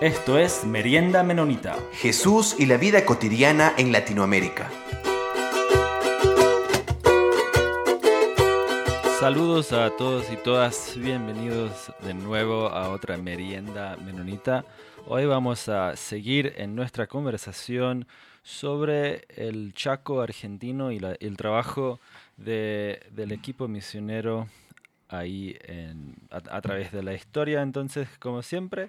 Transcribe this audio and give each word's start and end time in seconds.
Esto 0.00 0.38
es 0.38 0.64
Merienda 0.64 1.22
Menonita. 1.22 1.76
Jesús 1.92 2.56
y 2.58 2.64
la 2.64 2.78
vida 2.78 3.04
cotidiana 3.04 3.74
en 3.76 3.92
Latinoamérica. 3.92 4.70
Saludos 9.18 9.74
a 9.74 9.94
todos 9.98 10.32
y 10.32 10.36
todas, 10.36 10.96
bienvenidos 10.96 11.92
de 12.00 12.14
nuevo 12.14 12.68
a 12.68 12.88
otra 12.88 13.18
Merienda 13.18 13.98
Menonita. 13.98 14.64
Hoy 15.06 15.26
vamos 15.26 15.68
a 15.68 15.94
seguir 15.96 16.54
en 16.56 16.74
nuestra 16.74 17.06
conversación 17.06 18.08
sobre 18.42 19.26
el 19.36 19.74
Chaco 19.74 20.22
argentino 20.22 20.92
y 20.92 20.98
el 21.20 21.36
trabajo 21.36 22.00
del 22.38 23.32
equipo 23.32 23.68
misionero 23.68 24.48
ahí 25.10 25.58
a, 26.30 26.60
través 26.62 26.90
de 26.90 27.02
la 27.02 27.12
historia. 27.12 27.60
Entonces, 27.60 28.08
como 28.18 28.40
siempre, 28.40 28.88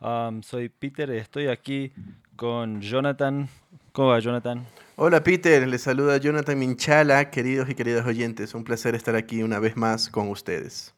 um, 0.00 0.42
soy 0.42 0.68
Peter 0.68 1.10
estoy 1.10 1.48
aquí 1.48 1.92
con 2.36 2.80
Jonathan. 2.80 3.48
¿Cómo 3.92 4.08
va, 4.08 4.20
Jonathan? 4.20 4.64
Hola, 4.96 5.22
Peter. 5.22 5.66
Les 5.66 5.82
saluda 5.82 6.16
Jonathan 6.18 6.58
Minchala, 6.58 7.30
queridos 7.30 7.68
y 7.68 7.74
queridas 7.74 8.06
oyentes. 8.06 8.54
Un 8.54 8.64
placer 8.64 8.94
estar 8.94 9.16
aquí 9.16 9.42
una 9.42 9.58
vez 9.58 9.76
más 9.76 10.08
con 10.08 10.28
ustedes. 10.28 10.94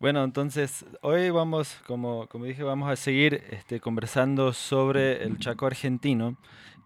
Bueno, 0.00 0.22
entonces 0.22 0.84
hoy 1.00 1.30
vamos, 1.30 1.76
como, 1.86 2.28
como 2.28 2.44
dije, 2.44 2.62
vamos 2.62 2.88
a 2.88 2.94
seguir 2.94 3.42
este, 3.50 3.80
conversando 3.80 4.52
sobre 4.52 5.24
el 5.24 5.38
Chaco 5.38 5.66
argentino. 5.66 6.36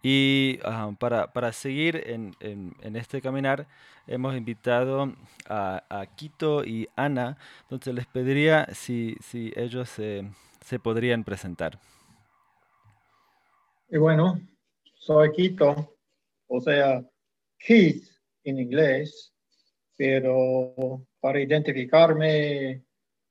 Y 0.03 0.59
para, 0.99 1.33
para, 1.33 1.53
seguir 1.53 2.03
en, 2.07 2.35
en, 2.41 2.97
este 2.97 3.21
caminar, 3.21 3.69
hemos 4.09 4.37
invitado 4.37 5.15
a, 5.49 5.85
a, 5.89 6.07
Quito 6.07 6.65
y 6.65 6.89
Ana. 6.97 7.39
Entonces 7.63 7.95
les 7.95 8.07
pediría 8.07 8.67
si, 8.73 9.17
si 9.21 9.53
ellos 9.55 9.89
se, 9.89 10.29
se 10.65 10.81
podrían 10.81 11.23
presentar. 11.23 11.79
Y 13.89 13.99
bueno, 13.99 14.41
soy 14.95 15.31
Quito, 15.33 15.97
o 16.49 16.61
sea, 16.61 17.05
Keith 17.59 18.05
en 18.45 18.59
inglés, 18.59 19.33
pero 19.97 21.07
para 21.21 21.41
identificarme 21.41 22.83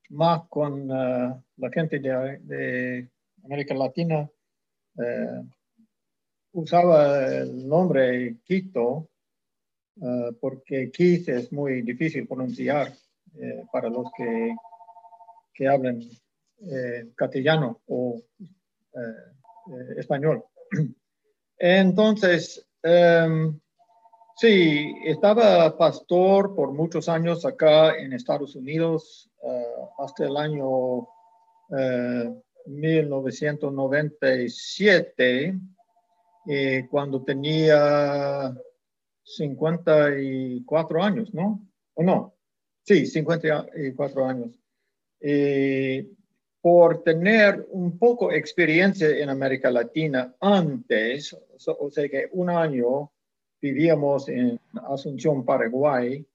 más 0.10 0.44
con 0.48 0.90
eh, 0.90 1.34
la 1.58 1.70
gente 1.72 2.00
de, 2.00 2.40
de 2.40 3.10
América 3.44 3.73
Latina, 3.73 4.30
eh, 4.98 5.42
usaba 6.54 7.28
el 7.28 7.68
nombre 7.68 8.38
Quito 8.44 9.10
uh, 9.96 10.34
porque 10.40 10.92
Keith 10.92 11.30
es 11.30 11.52
muy 11.52 11.82
difícil 11.82 12.28
pronunciar 12.28 12.94
eh, 13.40 13.64
para 13.72 13.90
los 13.90 14.12
que, 14.16 14.56
que 15.54 15.68
hablan 15.68 16.02
eh, 16.60 17.12
castellano 17.16 17.82
o 17.88 18.22
eh, 18.40 19.96
español. 19.98 20.44
Entonces, 21.58 22.64
um, 22.84 23.60
sí, 24.36 24.94
estaba 25.06 25.76
pastor 25.78 26.56
por 26.56 26.74
muchos 26.74 27.08
años 27.08 27.46
acá 27.46 27.98
en 27.98 28.12
Estados 28.14 28.56
Unidos 28.56 29.30
hasta 29.98 30.26
el 30.26 30.38
año 30.38 31.08
1997 32.66 35.54
eh, 36.47 36.88
cuando 36.89 37.23
tenía 37.23 38.56
54 39.23 41.03
años, 41.03 41.33
¿no? 41.33 41.67
¿O 41.94 42.03
no? 42.03 42.36
Sí, 42.83 43.06
54 43.06 44.25
años. 44.25 44.59
Eh, 45.20 46.08
por 46.59 47.03
tener 47.03 47.67
un 47.70 47.98
poco 47.98 48.32
experiencia 48.32 49.10
en 49.10 49.30
América 49.30 49.70
Latina 49.71 50.36
antes, 50.39 51.36
o 51.66 51.92
sea 51.92 52.10
que 52.10 52.30
un 52.32 52.49
año 52.49 53.11
vivíamos 53.60 54.30
en 54.30 54.60
Asunción, 54.87 55.45
Paraguay, 55.45 56.26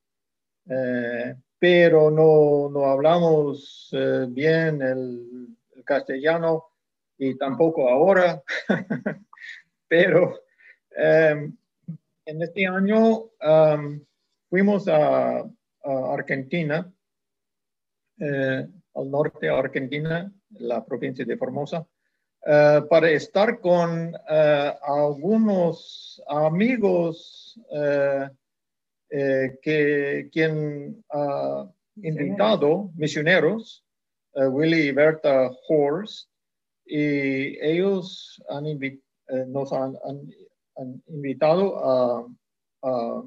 eh, 0.69 1.35
pero 1.59 2.11
no, 2.11 2.69
no 2.71 2.87
hablamos 2.87 3.91
bien 4.29 4.83
el, 4.83 5.57
el, 5.75 5.85
castellano 5.85 6.65
y 7.19 7.37
tampoco 7.37 7.89
ahora. 7.89 8.43
pero 9.89 10.41
em, 10.97 11.57
en 12.25 12.43
este 12.43 12.67
año 12.67 13.31
em, 13.41 14.05
fuimos 14.49 14.89
a, 14.89 15.45
Argentina, 15.89 16.93
eh, 18.19 18.67
al 18.95 19.11
norte 19.11 19.47
de 19.47 19.53
Argentina, 19.53 20.33
la 20.59 20.85
provincia 20.85 21.25
de 21.25 21.37
Formosa, 21.37 21.87
eh, 22.45 22.83
para 22.91 23.09
estar 23.11 23.61
con 23.61 24.13
eh, 24.29 24.75
algunos 24.83 26.21
amigos 26.27 27.61
que 29.63 30.29
quien 30.33 31.05
ha 31.11 31.71
invitado, 32.03 32.91
misioneros, 32.97 33.85
Willy 34.35 34.89
y 34.89 34.93
Berta 34.93 35.51
Horst, 35.69 36.29
y 36.85 37.65
ellos 37.65 38.43
han 38.49 38.67
invitado 38.67 39.06
nos 39.47 39.73
han, 39.73 39.97
invitado 41.09 42.27
a, 42.83 43.23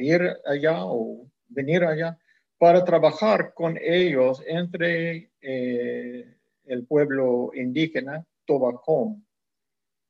ir 0.00 0.34
allá 0.46 0.84
o 0.84 1.26
venir 1.48 1.84
allá 1.84 2.18
para 2.58 2.82
trabajar 2.84 3.52
con 3.52 3.76
ellos 3.80 4.42
entre 4.46 5.30
eh, 5.42 6.34
el 6.64 6.86
pueblo 6.86 7.50
indígena 7.54 8.24
Tobacón. 8.46 9.26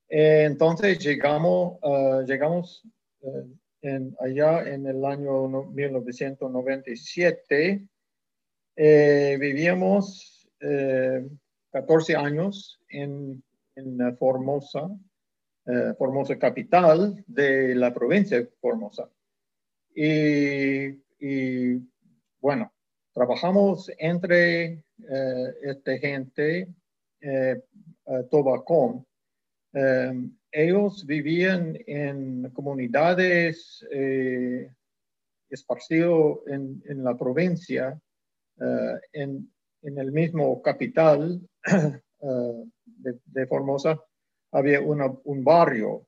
Eh, 0.09 0.45
entonces 0.45 1.01
llegamos, 1.01 1.81
llegamos 2.27 2.85
allá 4.21 4.69
en 4.69 4.87
el 4.87 5.05
año 5.05 5.49
1997. 5.49 7.85
vivíamos 8.77 10.49
14 11.71 12.17
años 12.17 12.79
en 12.89 13.43
en 13.77 14.17
Formosa, 14.17 14.89
eh, 15.67 15.95
Formosa 15.97 16.39
capital 16.39 17.25
de 17.27 17.75
la 17.75 17.93
provincia 17.93 18.39
de 18.39 18.47
Formosa. 18.61 19.11
Y, 19.95 20.91
bueno, 22.41 22.73
trabajamos 23.13 23.91
entre 23.99 24.65
eh, 24.65 25.55
esta 25.63 25.99
gente, 25.99 26.69
eh, 27.21 27.63
Tobacón. 28.31 29.07
ellos 30.53 31.05
vivían 31.07 31.77
en 31.87 32.51
comunidades 32.51 33.85
esparcidos 35.49 36.41
en, 36.47 36.83
en, 36.87 37.03
la 37.03 37.17
provincia, 37.17 37.99
en, 39.13 39.51
en, 39.83 39.99
el 39.99 40.13
mismo 40.13 40.61
capital 40.63 41.41
de, 42.87 43.47
Formosa, 43.47 44.01
había 44.53 44.81
un 44.81 45.45
barrio 45.45 46.07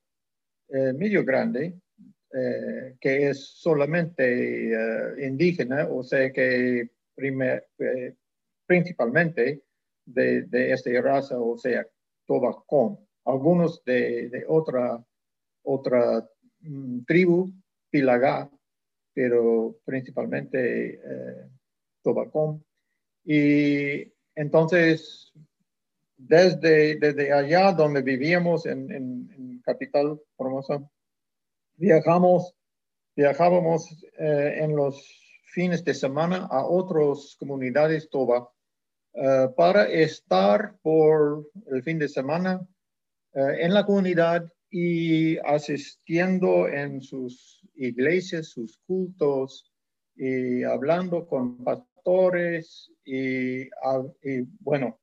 eh, 0.68 0.92
medio 0.92 1.24
grande 1.24 1.80
eh, 2.32 2.96
que 3.00 3.30
es 3.30 3.46
solamente 3.60 4.72
eh, 4.72 5.26
indígena, 5.26 5.86
o 5.88 6.02
sea 6.02 6.32
que 6.32 6.90
principalmente 8.66 9.62
de, 10.04 10.72
esta 10.72 10.90
raza, 11.00 11.38
o 11.38 11.56
sea, 11.56 11.86
Tobacón. 12.26 12.98
Algunos 13.24 13.82
de, 13.84 14.44
otra, 14.48 15.04
otra 15.62 16.28
mm, 16.60 17.04
tribu, 17.04 17.52
Pilagá, 17.90 18.50
pero 19.14 19.78
principalmente 19.84 21.00
Tobacón. 22.02 22.64
Y 23.24 24.12
entonces 24.34 25.32
desde, 26.16 26.96
desde 26.96 27.32
allá 27.32 27.72
donde 27.72 28.02
vivíamos 28.02 28.66
en, 28.66 28.90
en, 28.90 29.62
Capital 29.64 30.20
Formosa, 30.36 30.88
viajamos, 31.74 32.54
viajábamos 33.16 33.90
eh, 34.16 34.58
en 34.60 34.76
los 34.76 35.04
fines 35.52 35.82
de 35.82 35.92
semana 35.92 36.46
a 36.48 36.64
otras 36.64 37.34
comunidades 37.36 38.08
Toba 38.08 38.48
eh, 39.12 39.48
para 39.56 39.88
estar 39.88 40.76
por 40.82 41.50
el 41.66 41.82
fin 41.82 41.98
de 41.98 42.06
semana 42.06 42.64
eh, 43.34 43.56
en 43.62 43.74
la 43.74 43.84
comunidad 43.84 44.48
y 44.70 45.36
asistiendo 45.38 46.68
en 46.68 47.00
sus 47.00 47.66
iglesias, 47.74 48.50
sus 48.50 48.78
cultos 48.86 49.68
y 50.14 50.62
hablando 50.62 51.26
con 51.26 51.64
pastores 51.64 52.92
y, 53.04 53.62
y 53.62 54.42
bueno, 54.60 55.00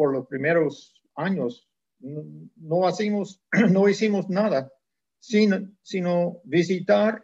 por 0.00 0.14
los 0.14 0.26
primeros 0.28 0.98
años. 1.14 1.68
No, 1.98 2.86
hacemos, 2.86 3.42
no 3.70 3.86
hicimos 3.86 4.30
nada, 4.30 4.72
sino, 5.18 5.70
sino 5.82 6.40
visitar 6.44 7.22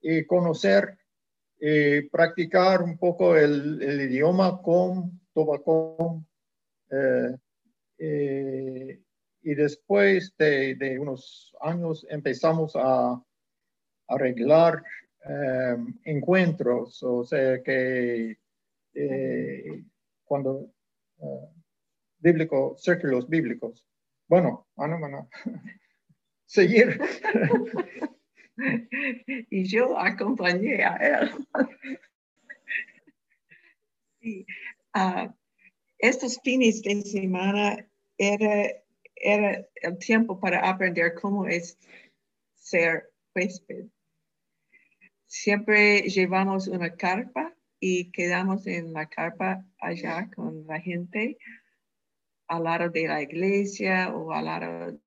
y 0.00 0.24
conocer, 0.24 0.96
y 1.58 2.02
practicar 2.02 2.80
un 2.80 2.96
poco 2.96 3.36
el, 3.36 3.82
idioma 4.08 4.62
con 4.62 5.20
Tobacón 5.34 6.28
y 9.42 9.54
después 9.56 10.32
de, 10.38 10.98
unos 11.00 11.56
años 11.60 12.06
empezamos 12.08 12.76
a 12.76 13.20
arreglar 14.06 14.80
encuentros, 16.04 17.02
o 17.02 17.24
sea 17.24 17.60
que 17.64 18.38
cuando 20.22 20.70
bíblico, 22.18 22.76
círculos 22.78 23.28
bíblicos. 23.28 23.84
Bueno, 24.28 24.66
ah, 24.76 24.88
no, 24.88 24.98
no, 24.98 25.28
seguir. 26.46 27.00
y 29.50 29.64
yo 29.64 29.98
acompañé 29.98 30.84
a 30.84 30.96
él. 30.96 31.30
Ah, 34.98 35.32
estos 35.98 36.40
fines 36.42 36.82
de 36.82 37.02
semana 37.02 37.86
era, 38.18 38.72
era 39.14 39.68
el 39.82 39.98
tiempo 39.98 40.40
para 40.40 40.68
aprender 40.68 41.14
cómo 41.14 41.46
es 41.46 41.78
ser 42.56 43.12
huésped. 43.34 43.86
Siempre 45.26 46.00
llevamos 46.08 46.66
una 46.66 46.96
carpa 46.96 47.54
y 47.78 48.10
quedamos 48.10 48.66
en 48.66 48.92
la 48.94 49.06
carpa 49.06 49.64
allá 49.78 50.28
con 50.34 50.66
la 50.66 50.80
gente 50.80 51.38
al 52.48 52.64
lado 52.64 52.90
de 52.90 53.08
la 53.08 53.22
iglesia 53.22 54.14
o 54.14 54.32
al 54.32 54.44
lado 54.44 55.00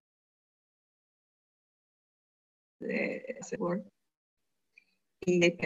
de 2.79 3.37
y 5.25 5.57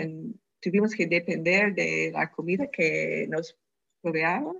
tuvimos 0.59 0.95
que 0.95 1.05
depender 1.05 1.73
de 1.75 2.11
la 2.11 2.31
comida 2.31 2.69
que 2.71 3.27
nos 3.29 3.57
proveaban 4.01 4.57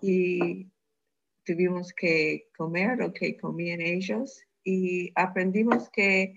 y 0.00 0.70
tuvimos 1.44 1.92
que 1.92 2.48
comer 2.56 2.98
lo 2.98 3.12
que 3.12 3.36
comían 3.36 3.80
ellos 3.80 4.42
y 4.64 5.12
aprendimos 5.14 5.90
que 5.90 6.34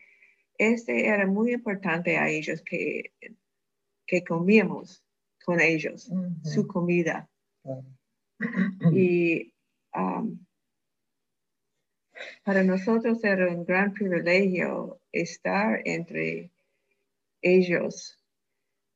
este 0.57 1.07
era 1.07 1.27
muy 1.27 1.53
importante 1.53 2.17
a 2.17 2.29
ellos 2.29 2.61
que, 2.63 3.11
que 4.07 4.23
comíamos 4.23 5.03
con 5.45 5.59
ellos 5.59 6.09
su 6.43 6.67
comida. 6.67 7.29
Y 8.91 9.52
para 12.43 12.63
nosotros 12.63 13.23
era 13.23 13.49
un 13.49 13.65
gran 13.65 13.93
privilegio 13.93 14.99
estar 15.11 15.81
entre 15.85 16.51
ellos. 17.41 18.19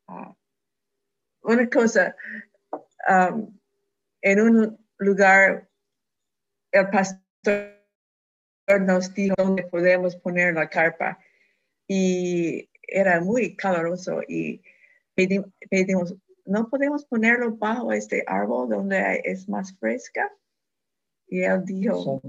Ah, 0.08 0.36
una 1.42 1.70
cosa, 1.70 2.16
en 4.22 4.42
un 4.42 4.86
lugar, 4.98 5.70
el 6.72 6.90
pastor 6.90 7.78
nos 8.82 9.14
dijo 9.14 9.36
dónde 9.38 9.64
podemos 9.64 10.16
poner 10.18 10.54
la 10.54 10.70
carpa 10.70 11.18
y 11.88 12.70
era 12.82 13.22
muy 13.22 13.56
caluroso 13.56 14.22
y 14.28 14.62
pedimos, 15.16 16.16
no 16.46 16.70
podemos 16.70 17.06
ponerlo 17.06 17.56
bajo 17.56 17.92
este 17.92 18.24
árbol 18.28 18.70
donde 18.70 19.22
es 19.24 19.48
más 19.48 19.74
fresca. 19.78 20.32
Y 21.28 21.42
él 21.42 21.64
dijo, 21.66 22.22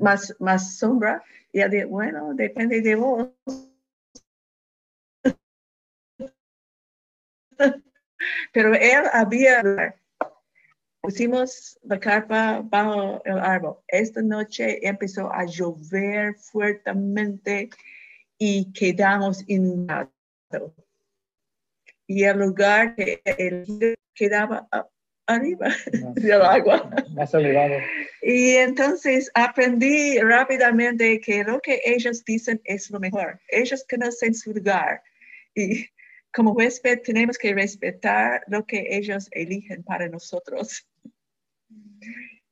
Más, 0.00 0.34
más 0.38 0.76
sombra. 0.76 1.22
Y 1.52 1.60
él 1.60 1.70
dijo, 1.70 1.88
bueno, 1.88 2.32
depende 2.34 2.80
de 2.80 2.94
vos. 2.94 3.28
Pero 8.52 8.74
él 8.74 9.04
había, 9.12 9.94
pusimos 11.00 11.78
la 11.82 11.98
carpa 11.98 12.62
bajo 12.62 13.22
el 13.24 13.38
árbol. 13.38 13.78
Esta 13.88 14.22
noche 14.22 14.86
empezó 14.86 15.32
a 15.32 15.44
llover 15.44 16.34
fuertemente 16.36 17.70
y 18.38 18.72
quedamos 18.72 19.44
inundados. 19.48 20.10
Y 22.06 22.24
el 22.24 22.38
lugar 22.38 22.94
que 22.96 23.22
él 23.24 23.94
quedaba 24.14 24.68
arriba 25.34 25.68
del 26.14 26.42
agua. 26.42 26.90
Más 27.14 27.32
elevado. 27.34 27.74
Y 28.22 28.56
entonces 28.56 29.30
aprendí 29.34 30.18
rápidamente 30.18 31.20
que 31.20 31.44
lo 31.44 31.60
que 31.60 31.80
ellos 31.84 32.24
dicen 32.24 32.60
es 32.64 32.90
lo 32.90 33.00
mejor. 33.00 33.40
Ellos 33.48 33.84
conocen 33.88 34.34
su 34.34 34.52
lugar. 34.52 35.02
Y 35.54 35.86
como 36.32 36.52
huésped 36.52 37.00
tenemos 37.02 37.38
que 37.38 37.54
respetar 37.54 38.42
lo 38.46 38.64
que 38.64 38.86
ellos 38.90 39.28
eligen 39.32 39.82
para 39.82 40.08
nosotros. 40.08 40.86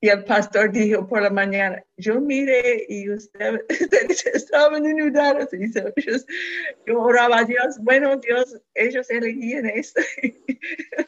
Y 0.00 0.08
el 0.08 0.24
pastor 0.24 0.70
dijo 0.70 1.08
por 1.08 1.22
la 1.22 1.30
mañana, 1.30 1.82
yo 1.96 2.20
mire 2.20 2.86
y 2.88 3.10
ustedes, 3.10 4.26
estaban 4.32 4.84
inundados. 4.84 5.48
Y 5.52 5.72
yo 6.86 7.00
oraba 7.00 7.40
a 7.40 7.44
Dios, 7.44 7.78
bueno 7.80 8.16
Dios, 8.16 8.60
ellos 8.74 9.10
elegían 9.10 9.66
esto. 9.66 10.00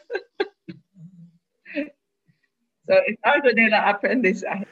aprendizaje. 3.75 4.67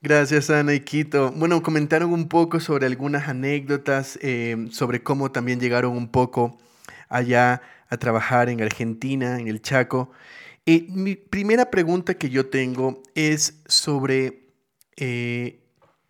Gracias, 0.00 0.50
Ana 0.50 0.74
y 0.74 0.80
Quito. 0.80 1.32
Bueno, 1.32 1.62
comentaron 1.62 2.12
un 2.12 2.28
poco 2.28 2.60
sobre 2.60 2.84
algunas 2.86 3.26
anécdotas, 3.26 4.18
eh, 4.20 4.66
sobre 4.70 5.02
cómo 5.02 5.32
también 5.32 5.60
llegaron 5.60 5.96
un 5.96 6.08
poco 6.08 6.58
allá 7.08 7.62
a 7.88 7.96
trabajar 7.96 8.50
en 8.50 8.60
Argentina, 8.60 9.40
en 9.40 9.48
el 9.48 9.62
Chaco. 9.62 10.10
Y 10.66 10.88
mi 10.90 11.16
primera 11.16 11.70
pregunta 11.70 12.14
que 12.14 12.28
yo 12.28 12.50
tengo 12.50 13.02
es 13.14 13.62
sobre 13.66 14.50
eh, 14.96 15.60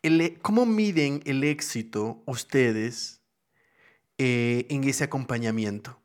e, 0.02 0.34
cómo 0.42 0.66
miden 0.66 1.20
el 1.24 1.44
éxito 1.44 2.22
ustedes 2.26 3.20
eh, 4.18 4.66
en 4.70 4.84
ese 4.84 5.04
acompañamiento. 5.04 6.00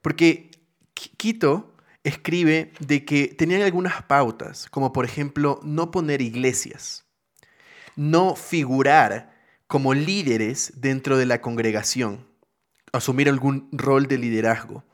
Porque 0.00 0.50
Quito 0.94 1.71
escribe 2.04 2.72
de 2.80 3.04
que 3.04 3.28
tenían 3.28 3.62
algunas 3.62 4.02
pautas, 4.02 4.68
como 4.70 4.92
por 4.92 5.04
ejemplo 5.04 5.60
no 5.62 5.90
poner 5.90 6.20
iglesias, 6.20 7.04
no 7.96 8.34
figurar 8.34 9.32
como 9.66 9.94
líderes 9.94 10.72
dentro 10.76 11.16
de 11.16 11.26
la 11.26 11.40
congregación, 11.40 12.26
asumir 12.92 13.28
algún 13.28 13.68
rol 13.72 14.06
de 14.06 14.18
liderazgo. 14.18 14.84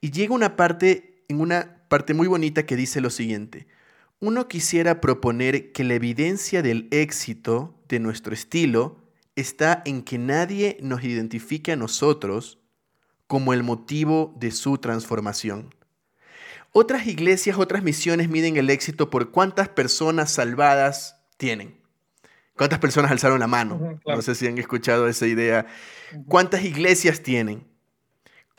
Y 0.00 0.10
llega 0.10 0.34
una 0.34 0.56
parte, 0.56 1.24
en 1.28 1.40
una 1.40 1.86
parte 1.88 2.14
muy 2.14 2.26
bonita 2.26 2.66
que 2.66 2.76
dice 2.76 3.00
lo 3.00 3.10
siguiente, 3.10 3.66
uno 4.20 4.48
quisiera 4.48 5.00
proponer 5.00 5.72
que 5.72 5.84
la 5.84 5.94
evidencia 5.94 6.62
del 6.62 6.88
éxito 6.90 7.74
de 7.88 8.00
nuestro 8.00 8.34
estilo 8.34 9.06
está 9.36 9.82
en 9.84 10.02
que 10.02 10.18
nadie 10.18 10.78
nos 10.80 11.04
identifique 11.04 11.72
a 11.72 11.76
nosotros 11.76 12.58
como 13.26 13.52
el 13.52 13.62
motivo 13.62 14.34
de 14.38 14.50
su 14.50 14.78
transformación. 14.78 15.74
Otras 16.78 17.06
iglesias, 17.06 17.56
otras 17.56 17.82
misiones 17.82 18.28
miden 18.28 18.58
el 18.58 18.68
éxito 18.68 19.08
por 19.08 19.30
cuántas 19.30 19.66
personas 19.66 20.30
salvadas 20.30 21.18
tienen. 21.38 21.80
¿Cuántas 22.54 22.80
personas 22.80 23.10
alzaron 23.10 23.40
la 23.40 23.46
mano? 23.46 23.98
No 24.04 24.20
sé 24.20 24.34
si 24.34 24.46
han 24.46 24.58
escuchado 24.58 25.08
esa 25.08 25.26
idea. 25.26 25.64
¿Cuántas 26.28 26.62
iglesias 26.64 27.22
tienen? 27.22 27.66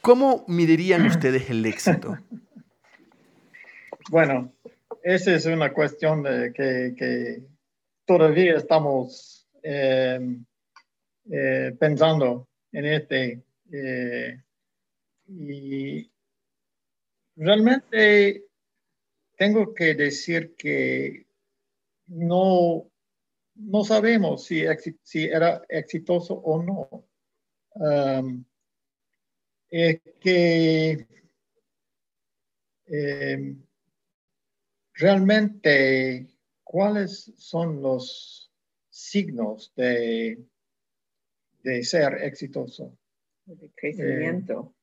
¿Cómo 0.01 0.45
medirían 0.47 1.05
ustedes 1.05 1.47
el 1.51 1.63
éxito? 1.63 2.17
Bueno, 4.09 4.51
esa 5.03 5.35
es 5.35 5.45
una 5.45 5.71
cuestión 5.71 6.23
de 6.23 6.51
que, 6.53 7.43
todavía 8.07 8.55
estamos 8.55 9.47
eh, 9.61 10.39
eh, 11.29 11.75
pensando 11.79 12.47
en 12.71 12.85
este. 12.85 13.43
Eh, 13.71 14.41
y 15.27 16.09
Realmente 17.37 18.45
tengo 19.35 19.71
que 19.75 19.93
decir 19.93 20.55
que 20.55 21.27
no, 22.07 22.91
no 23.53 23.83
sabemos 23.83 24.45
si, 24.45 24.63
si 25.03 25.25
era 25.25 25.63
exitoso 25.69 26.33
o 26.33 26.63
no. 26.63 27.07
es 29.69 30.01
que 30.19 31.07
em, 32.87 33.61
realmente 34.93 36.27
cuáles 36.63 37.31
son 37.37 37.83
los 37.83 38.51
signos 38.89 39.71
de, 39.75 40.43
de 41.61 41.83
ser 41.83 42.15
exitoso. 42.23 42.97
De 43.45 43.69
crecimiento 43.75 44.73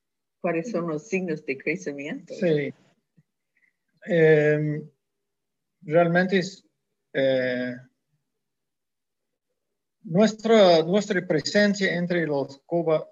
cuáles 0.44 0.70
son 0.70 0.86
los 0.88 1.08
signos 1.08 1.46
de 1.46 1.56
crecimiento. 1.56 2.34
Sí. 2.34 2.74
Em, 4.04 4.86
realmente 5.80 6.38
eh, 7.14 7.74
nuestra, 10.02 10.82
nuestra 10.82 11.26
presencia 11.26 11.94
entre 11.94 12.26
los 12.26 12.60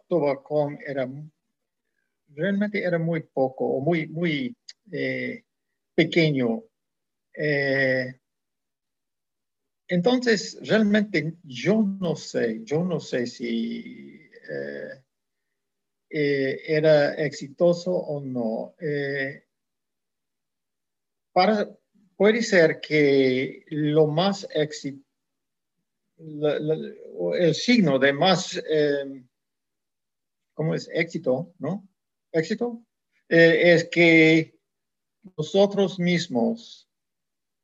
Tobacón 0.09 0.79
era 0.87 1.09
realmente 2.29 2.85
era 2.85 2.99
muy 2.99 3.23
poco 3.23 3.65
o 3.65 3.81
muy, 3.81 4.09
muy 4.09 4.55
eh, 4.93 5.43
pequeño. 5.95 6.65
Eh, 7.33 8.15
entonces, 9.89 10.59
realmente 10.61 11.39
yo 11.45 11.83
no 11.83 12.15
sé, 12.15 12.61
yo 12.63 12.85
no 12.85 13.01
sé 13.01 13.27
si 13.27 14.21
eh, 16.13 16.63
era 16.67 17.15
exitoso 17.15 17.93
o 17.93 18.21
no. 18.21 18.75
Eh, 18.81 19.45
para, 21.33 21.69
puede 22.17 22.43
ser 22.43 22.81
que 22.81 23.65
lo 23.69 24.07
más 24.07 24.47
exitoso, 24.55 25.07
el 26.19 27.55
signo 27.55 27.99
de 27.99 28.13
más, 28.13 28.63
¿cómo 30.55 30.75
es? 30.75 30.89
Éxito, 30.93 31.53
¿no? 31.59 31.89
Éxito. 32.31 32.85
es 33.29 33.89
que 33.89 34.55
nosotros 35.37 35.99
mismos 35.99 36.89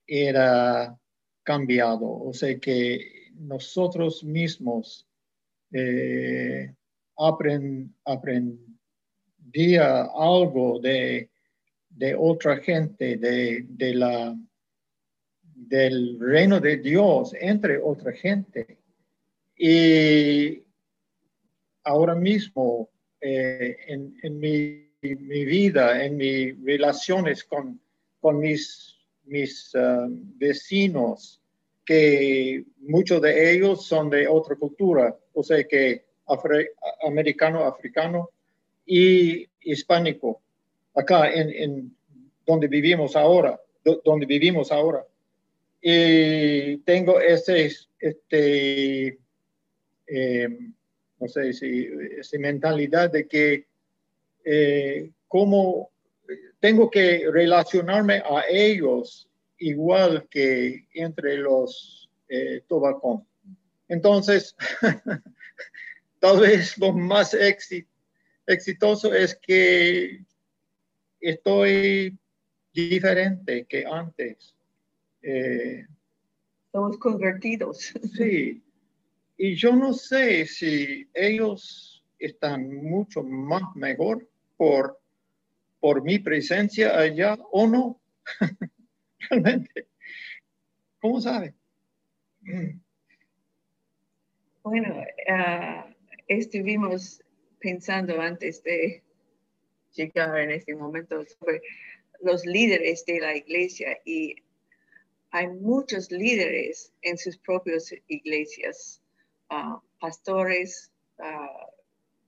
era 0.07 0.99
cambiado, 1.45 2.11
o 2.11 2.33
sea 2.33 2.59
que 2.59 3.31
nosotros 3.35 4.25
mismos 4.25 5.07
eh, 5.73 6.75
aprendía 7.19 8.93
algo 10.15 10.79
de, 10.81 11.29
otra 12.17 12.59
gente, 12.59 13.17
de, 13.17 13.95
la, 13.95 14.37
del 15.43 16.19
reino 16.21 16.61
de 16.61 16.77
Dios 16.77 17.35
entre 17.41 17.79
otra 17.79 18.13
gente. 18.13 18.79
Y 19.57 20.63
ahora 21.85 22.15
mismo 22.15 22.89
eh, 23.21 23.77
en, 23.89 24.39
mi, 24.39 24.89
vida, 25.01 26.05
en 26.05 26.17
mis 26.17 26.65
relaciones 26.65 27.43
con, 27.43 27.81
con 28.21 28.39
mis 28.39 28.99
mis 29.29 29.75
um, 29.75 30.39
vecinos, 30.39 31.41
que 31.85 32.65
muchos 32.79 33.23
de 33.23 33.53
ellos 33.53 33.87
son 33.87 34.11
de 34.11 34.27
otra 34.27 34.57
cultura, 34.57 35.17
o 35.33 35.43
sea 35.43 35.63
que 35.65 36.05
americano, 37.06 37.64
africano 37.64 38.30
y 38.87 39.49
hispánico, 39.61 40.40
acá 40.94 41.30
en, 41.30 41.94
donde 42.47 42.66
vivimos 42.66 43.14
ahora, 43.16 43.61
donde 44.04 44.26
vivimos 44.26 44.73
ahora. 44.73 45.04
Y 45.80 46.78
tengo 46.78 47.20
ese, 47.20 47.70
este, 47.99 49.18
em, 50.06 50.73
no 51.20 51.28
sé 51.28 51.52
si, 51.52 51.88
esa 52.18 52.38
mentalidad 52.38 53.11
de 53.11 53.28
que 53.28 53.66
eh, 54.44 55.11
como 55.28 55.90
tengo 56.61 56.90
que 56.90 57.30
relacionarme 57.30 58.23
a 58.25 58.44
ellos 58.49 59.28
igual 59.58 60.26
que 60.30 60.87
entre 60.94 61.37
los 61.37 62.08
eh, 62.28 62.62
Entonces, 63.88 64.56
tal 66.19 66.41
vez 66.41 66.77
lo 66.79 66.93
más 66.93 67.37
exitoso 68.47 69.13
es 69.13 69.37
que 69.37 70.25
estoy 71.21 72.19
diferente 72.73 73.67
que 73.67 73.85
antes. 73.87 74.55
Eh, 75.23 75.87
Somos 76.73 76.99
convertidos. 76.99 77.93
Sí. 78.15 78.63
Y 79.37 79.55
yo 79.55 79.75
no 79.75 79.93
sé 79.93 80.47
si 80.47 81.09
ellos 81.15 82.05
están 82.19 82.75
mucho 82.75 83.23
más 83.23 83.63
mejor 83.75 84.29
por 84.57 84.99
por 85.81 86.03
mi 86.03 86.19
presencia 86.19 86.99
allá 86.99 87.39
o 87.53 87.67
no. 87.67 88.01
Realmente. 89.31 89.89
¿Cómo 91.01 91.21
sabe? 91.21 91.55
Bueno, 94.63 95.03
ah, 95.31 95.87
estuvimos 96.28 97.23
pensando 97.58 98.20
antes 98.20 98.62
de 98.62 99.02
llegar 99.92 100.38
en 100.38 100.52
este 100.52 100.75
momento 100.75 101.25
sobre 101.25 101.62
los 102.20 102.44
líderes 102.47 103.04
de 103.04 103.20
la 103.20 103.37
iglesia 103.37 103.99
y 104.04 104.37
hay 105.30 105.49
muchos 105.49 106.11
líderes 106.11 106.92
en 107.02 107.18
sus 107.18 107.37
propias 107.38 107.92
iglesias, 108.06 109.02
ah, 109.50 109.80
pastores, 109.99 110.90
ah, 111.18 111.70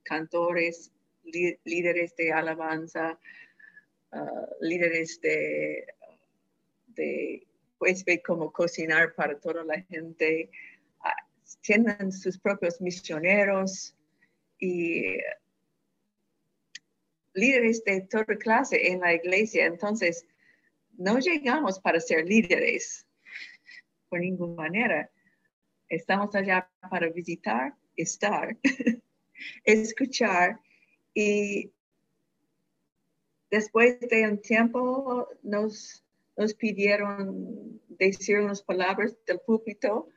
cantores, 0.03 0.91
líderes 1.23 2.15
de 2.15 2.31
alabanza, 2.31 3.19
uh, 4.11 4.47
líderes 4.59 5.19
de, 5.21 5.85
de, 6.87 7.47
pues 7.77 8.03
ve 8.03 8.21
cómo 8.21 8.51
cocinar 8.51 9.13
para 9.15 9.39
toda 9.39 9.63
la 9.63 9.81
gente, 9.81 10.49
tienen 11.61 12.11
sus 12.11 12.37
propios 12.37 12.79
misioneros 12.81 13.95
y 14.59 15.17
líderes 17.33 17.83
de 17.83 18.01
toda 18.01 18.25
clase 18.37 18.91
en 18.91 19.01
la 19.01 19.13
iglesia. 19.13 19.65
Entonces, 19.65 20.25
no 20.97 21.19
llegamos 21.19 21.79
para 21.79 21.99
ser 21.99 22.25
líderes 22.25 23.05
por 24.09 24.19
ninguna 24.19 24.63
manera. 24.63 25.11
Estamos 25.89 26.33
allá 26.35 26.69
para 26.89 27.09
visitar, 27.09 27.75
estar, 27.95 28.57
escuchar 29.63 30.59
y 31.13 31.71
después 33.49 33.99
de 33.99 34.27
un 34.27 34.41
tiempo 34.41 35.27
nos, 35.43 36.03
nos 36.37 36.53
pidieron 36.53 37.81
decir 37.89 38.39
unas 38.39 38.61
palabras 38.61 39.15
del 39.25 39.39
púlpito 39.39 40.07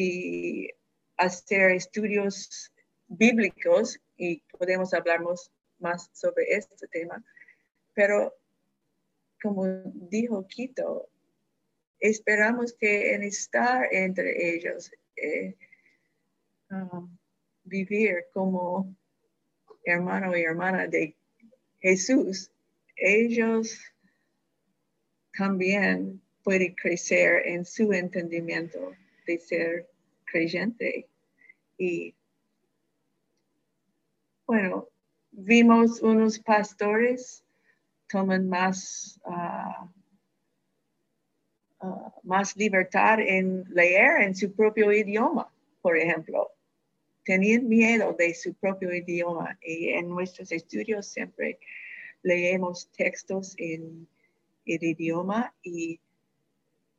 y 0.00 0.70
hacer 1.16 1.72
estudios 1.72 2.72
bíblicos 3.08 3.98
y 4.16 4.40
podemos 4.56 4.94
hablar 4.94 5.18
más 5.80 6.08
sobre 6.12 6.54
este 6.54 6.86
tema. 6.86 7.24
Pero 7.94 8.32
como 9.42 9.66
dijo 9.92 10.46
Quito, 10.46 11.08
esperamos 11.98 12.74
que 12.74 13.12
en 13.12 13.24
estar 13.24 13.92
entre 13.92 14.54
ellos, 14.54 14.92
eh, 15.16 15.56
um, 16.70 17.18
vivir 17.64 18.26
como 18.32 18.94
hermano 19.84 20.36
y 20.36 20.42
hermana 20.42 20.86
de 20.86 21.16
Jesús, 21.80 22.52
ellos 22.94 23.80
también 25.36 26.22
pueden 26.44 26.72
crecer 26.76 27.48
en 27.48 27.64
su 27.64 27.92
entendimiento 27.92 28.94
de 29.28 29.38
ser 29.38 29.88
creyente. 30.24 31.08
Y 31.78 32.14
bueno, 34.46 34.88
vimos 35.30 36.00
unos 36.02 36.38
pastores 36.40 37.44
toman 38.08 38.48
más, 38.48 39.20
ah, 39.26 39.88
ah, 41.80 42.14
más 42.22 42.56
libertad 42.56 43.20
en 43.20 43.64
leer 43.68 44.22
en 44.22 44.34
su 44.34 44.52
propio 44.52 44.90
idioma, 44.90 45.52
por 45.82 45.96
ejemplo 45.96 46.50
tenían 47.28 47.68
miedo 47.68 48.14
de 48.14 48.32
su 48.32 48.54
propio 48.54 48.90
idioma 48.90 49.58
y 49.60 49.90
en 49.90 50.08
nuestros 50.08 50.50
estudios 50.50 51.08
siempre 51.08 51.58
leemos 52.22 52.90
textos 52.96 53.54
en 53.58 54.08
el 54.64 54.82
idioma 54.82 55.54
y, 55.62 56.00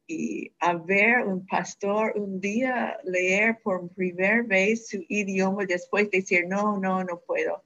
y 0.10 0.52
a 0.60 0.74
ver 0.74 1.24
un 1.26 1.46
pastor 1.46 2.14
un 2.16 2.42
día 2.42 2.98
leer 3.04 3.60
por 3.64 3.88
primera 3.90 4.42
vez 4.42 4.88
su 4.88 5.06
idioma 5.08 5.66
después 5.66 6.10
decir 6.10 6.46
no, 6.48 6.80
no, 6.80 7.04
no 7.04 7.20
puedo 7.20 7.64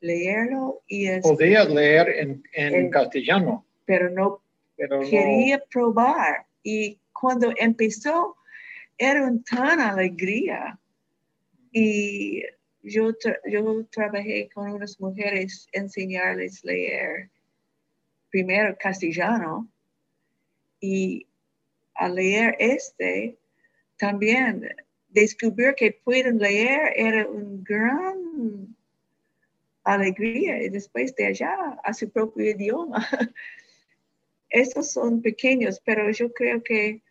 leerlo 0.00 0.82
y 0.86 1.06
es, 1.06 1.22
podía 1.22 1.64
leer 1.64 2.08
en, 2.10 2.42
en, 2.52 2.90
castellano 2.90 3.64
pero 3.86 4.10
no 4.10 4.42
pero 4.78 5.00
quería 5.00 5.58
probar. 5.70 6.46
Y 6.62 7.00
cuando 7.12 7.52
empezó 7.56 8.36
era 8.96 9.24
un 9.26 9.42
tan 9.42 9.80
alegría. 9.80 10.78
Y 11.72 12.42
yo, 12.82 13.10
yo 13.46 13.84
trabajé 13.90 14.48
con 14.54 14.70
unas 14.70 14.98
mujeres 15.00 15.68
enseñarles 15.72 16.64
a 16.64 16.68
leer 16.68 17.30
primero 18.30 18.76
castellano 18.78 19.68
y 20.80 21.26
al 21.98 22.14
leer 22.14 22.56
este 22.58 23.36
también 23.96 24.68
descubrir 25.08 25.74
que 25.74 26.00
pueden 26.04 26.38
leer 26.38 26.92
era 26.94 27.28
una 27.28 27.62
gran 27.62 28.76
alegría 29.82 30.62
y 30.62 30.68
después 30.68 31.14
de 31.16 31.26
allá 31.26 31.54
a 31.82 31.92
su 31.92 32.08
propio 32.10 32.50
idioma. 32.50 33.06
Estos 34.48 34.92
son 34.92 35.20
pequeños, 35.20 35.80
pero 35.84 36.10
yo 36.10 36.32
creo 36.32 36.62
que 36.62 37.02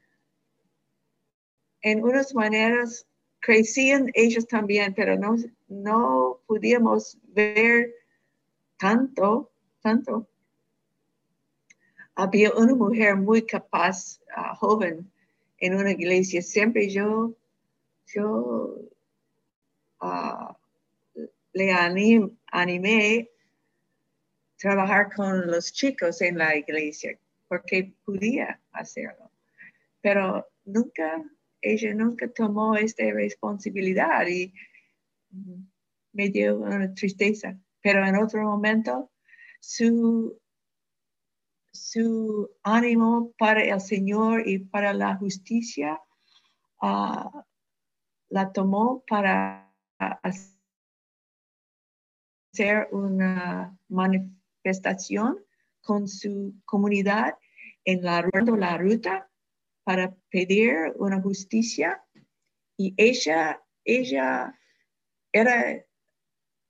en 1.82 2.04
unas 2.04 2.34
maneras 2.34 3.06
crecían 3.40 4.10
ellos 4.14 4.48
también, 4.48 4.94
pero 4.94 5.18
no, 5.18 5.36
no 5.68 6.40
pudimos 6.48 7.18
ver 7.24 7.94
tanto, 8.78 9.52
tanto. 9.82 10.28
Había 12.16 12.52
una 12.54 12.74
mujer 12.74 13.16
muy 13.16 13.44
capaz, 13.44 14.20
joven, 14.56 15.12
en 15.60 15.76
una 15.76 15.92
iglesia, 15.92 16.42
siempre 16.42 16.90
yo, 16.90 17.36
yo 18.06 18.80
ah, 20.00 20.58
le 21.54 21.72
animé 21.72 22.38
a 22.52 23.38
trabajar 24.58 25.14
con 25.16 25.48
los 25.48 25.72
chicos 25.72 26.22
en 26.22 26.38
la 26.38 26.56
iglesia, 26.56 27.18
porque 27.48 27.94
podía 28.06 28.60
hacerlo. 28.72 29.32
Pero 30.02 30.48
nunca, 30.66 31.24
ella 31.62 31.94
nunca 31.94 32.28
tomó 32.28 32.76
esta 32.76 33.04
responsabilidad 33.12 34.28
y 34.28 34.54
me 36.14 36.30
dio 36.30 36.60
una 36.60 36.94
tristeza. 36.94 37.58
Pero 37.82 38.06
en 38.06 38.16
otro 38.16 38.44
momento, 38.44 39.12
su 39.60 40.40
su 41.78 42.50
ánimo 42.64 43.32
para 43.38 43.64
el 43.64 43.80
Señor 43.80 44.48
y 44.48 44.60
para 44.60 44.94
la 44.94 45.16
justicia 45.16 46.02
ah, 46.82 47.46
la 48.30 48.52
tomó 48.52 49.04
para 49.08 49.74
hacer 52.54 52.88
una 52.92 53.78
manifestación 53.88 55.44
con 55.82 56.08
su 56.08 56.54
comunidad 56.66 57.36
en 57.86 58.04
la, 58.04 58.28
la 58.58 58.78
ruta 58.78 59.30
para 59.84 60.14
pedir 60.30 60.94
una 60.98 61.22
justicia. 61.22 62.04
Y 62.76 62.94
ella, 62.98 63.64
ella 63.86 64.60
era 65.32 65.86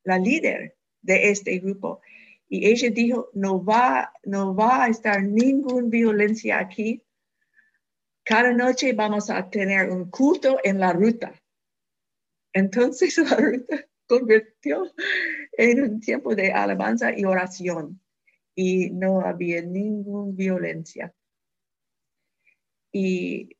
la 0.04 0.20
líder 0.20 0.78
de 1.02 1.32
este 1.32 1.58
grupo 1.60 2.02
y 2.50 2.68
ella 2.68 2.90
dijo, 2.90 3.30
no 3.34 3.64
va, 3.64 4.14
no 4.24 4.56
va 4.56 4.86
a 4.86 4.88
estar 4.88 5.22
ninguna 5.22 5.90
violencia 5.90 6.60
aquí. 6.60 7.04
Cada 8.24 8.54
noche 8.54 8.94
vamos 8.94 9.30
a 9.30 9.50
tener 9.50 9.90
un 9.90 10.10
culto 10.10 10.58
en 10.64 10.80
la 10.80 10.94
ruta. 10.94 11.34
Entonces 12.54 13.18
la 13.30 13.36
ruta 13.36 13.86
convirtió 14.08 14.94
en 15.58 15.84
un 15.84 16.00
tiempo 16.00 16.36
de 16.36 16.54
alabanza 16.54 17.18
y 17.18 17.26
oración 17.26 18.02
y 18.56 18.92
no 18.92 19.22
había 19.22 19.62
ninguna 19.62 20.32
violencia. 20.34 21.14
Y 22.94 23.58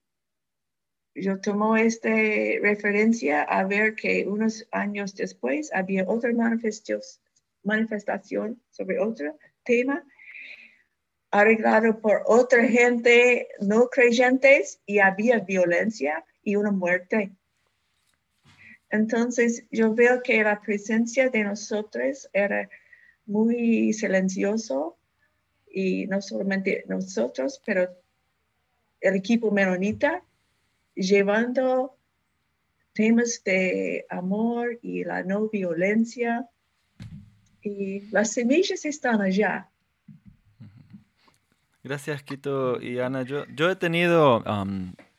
yo 1.14 1.42
tomo 1.42 1.76
esta 1.76 2.10
referencia 2.10 3.44
a 3.44 3.66
ver 3.66 3.96
que 3.96 4.26
unos 4.26 4.66
años 4.72 5.14
después 5.14 5.74
había 5.74 6.08
otra 6.08 6.32
manifestación 6.32 7.27
manifestación 7.68 8.60
sobre 8.72 9.00
otro 9.00 9.38
tema 9.64 10.04
arreglado 11.30 12.00
por 12.00 12.24
otra 12.26 12.64
gente 12.64 13.50
no 13.60 13.90
creyentes 13.90 14.80
y 14.86 15.00
había 15.00 15.40
violencia 15.40 16.26
y 16.44 16.56
una 16.56 16.72
muerte. 16.72 17.32
Entonces 18.90 19.66
yo 19.70 19.94
veo 19.94 20.24
que 20.24 20.42
la 20.44 20.62
presencia 20.62 21.30
de 21.30 21.44
nosotros 21.44 22.30
era 22.32 22.70
muy 23.26 23.92
silencioso 23.92 24.98
y 25.70 26.08
no 26.08 26.22
solamente 26.22 26.86
nosotros, 26.88 27.62
pero 27.66 27.90
el 29.02 29.16
equipo 29.16 29.52
menonita 29.52 30.24
llevando 30.96 31.98
temas 32.94 33.44
de 33.44 34.06
amor 34.10 34.80
y 34.82 35.04
la 35.04 35.24
no 35.24 35.50
violencia 35.50 36.50
las 38.12 38.32
semillas 38.32 38.86
están 38.86 39.22
allá. 39.22 39.70
Gracias, 41.84 42.24
Quito 42.24 42.82
y 42.82 43.00
Ana. 43.00 43.22
Yo, 43.24 43.46
yo 43.48 43.70
he 43.70 43.76
tenido 43.76 44.44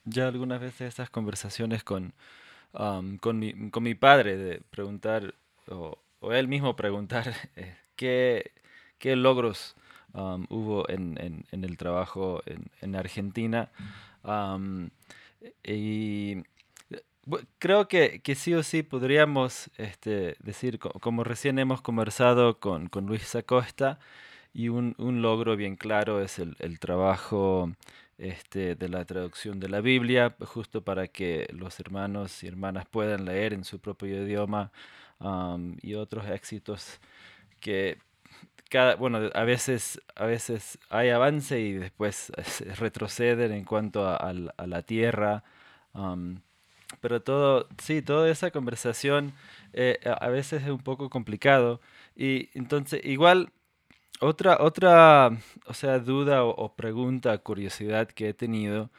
ya 0.04 0.28
algunas 0.28 0.61
veces 0.61 0.82
estas 0.82 1.08
conversaciones 1.11 1.82
con, 1.82 2.12
con, 2.72 3.38
mi, 3.38 3.70
con, 3.70 3.82
mi, 3.82 3.94
padre 3.94 4.37
de 4.37 4.61
preguntar, 4.70 5.34
o, 5.68 5.98
él 6.30 6.48
mismo 6.48 6.76
preguntar, 6.76 7.32
eh, 7.56 7.74
qué, 7.96 8.52
qué, 8.98 9.16
logros 9.16 9.76
hubo 10.12 10.88
en, 10.90 11.44
en, 11.50 11.64
el 11.64 11.76
trabajo 11.76 12.42
en, 12.46 12.70
en 12.80 12.96
Argentina. 12.96 13.70
y 15.64 16.42
Creo 17.58 17.88
que, 17.88 18.20
que, 18.22 18.34
sí 18.34 18.54
o 18.54 18.62
sí 18.62 18.82
podríamos 18.82 19.70
este, 19.76 20.36
decir, 20.40 20.78
como 20.78 21.24
recién 21.24 21.58
hemos 21.58 21.82
conversado 21.82 22.58
con, 22.60 22.88
con 22.88 23.06
Luis 23.06 23.34
Acosta, 23.34 23.98
y 24.54 24.68
un, 24.70 24.94
un, 24.98 25.22
logro 25.22 25.56
bien 25.56 25.76
claro 25.76 26.22
es 26.22 26.38
el, 26.38 26.56
el 26.58 26.80
trabajo 26.80 27.70
este, 28.18 28.74
de 28.74 28.88
la 28.88 29.04
traducción 29.04 29.60
de 29.60 29.68
la 29.68 29.80
Biblia, 29.80 30.34
justo 30.40 30.82
para 30.82 31.06
que 31.08 31.48
los 31.52 31.78
hermanos 31.80 32.42
y 32.42 32.48
hermanas 32.48 32.86
puedan 32.90 33.24
leer 33.24 33.52
en 33.52 33.64
su 33.64 33.80
propio 33.80 34.24
idioma 34.24 34.72
y 35.82 35.94
otros 35.94 36.26
éxitos 36.28 37.00
que 37.60 37.98
cada, 38.70 38.96
bueno, 38.96 39.30
a 39.34 39.44
veces, 39.44 40.00
a 40.14 40.26
veces 40.26 40.78
hay 40.90 41.10
avance 41.10 41.60
y 41.60 41.72
después 41.74 42.32
retroceden 42.78 43.52
en 43.52 43.64
cuanto 43.64 44.06
a, 44.06 44.16
a, 44.16 44.66
la 44.66 44.82
tierra. 44.82 45.44
Pero 47.01 47.22
todo, 47.22 47.68
sí, 47.83 48.03
toda 48.03 48.31
esa 48.31 48.51
conversación 48.51 49.35
eh, 49.72 49.98
a 50.20 50.29
veces 50.29 50.62
es 50.62 50.70
un 50.70 50.81
poco 50.81 51.11
complicado. 51.11 51.81
Y 52.16 52.51
entonces, 52.55 53.01
igual, 53.05 53.53
otra, 54.20 54.59
otra, 54.61 55.31
o 55.66 55.74
sea, 55.74 55.98
duda 56.01 56.44
o, 56.44 56.74
pregunta, 56.74 57.38
curiosidad 57.38 58.09
que 58.09 58.31
he 58.31 58.35
tenido, 58.35 58.90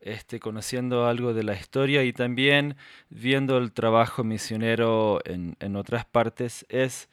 este, 0.00 0.40
conociendo 0.40 1.06
algo 1.06 1.34
de 1.34 1.44
la 1.44 1.54
historia 1.54 2.04
y 2.04 2.12
también 2.12 2.76
viendo 3.10 3.58
el 3.58 3.72
trabajo 3.72 4.24
misionero 4.24 5.20
en, 5.24 5.56
en 5.60 5.76
otras 5.76 6.04
partes, 6.06 6.66
es, 6.68 7.08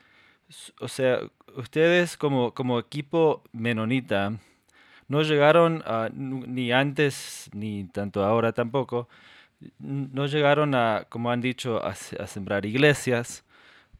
o 0.80 0.88
sea, 0.88 1.20
ustedes 1.56 2.18
como, 2.18 2.54
como 2.54 2.80
equipo 2.80 3.44
menonita, 3.54 4.40
no 5.08 5.22
llegaron 5.22 5.84
ni 6.14 6.72
antes 6.72 7.50
ni 7.54 7.86
tanto 7.86 8.24
ahora 8.24 8.54
tampoco, 8.54 9.08
no 9.80 10.26
llegaron 10.28 10.76
a, 10.76 11.06
como 11.10 11.32
han 11.32 11.42
dicho, 11.42 11.84
a, 11.84 11.96
sembrar 11.96 12.66
iglesias, 12.66 13.44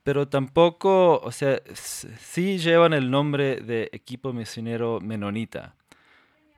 pero 0.04 0.28
tampoco, 0.28 1.20
o 1.20 1.32
sea, 1.32 1.62
sí 1.74 2.58
llevan 2.60 2.94
el 2.94 3.10
nombre 3.10 3.58
de 3.58 3.90
equipo 3.92 4.34
misionero 4.34 5.00
menonita, 5.02 5.76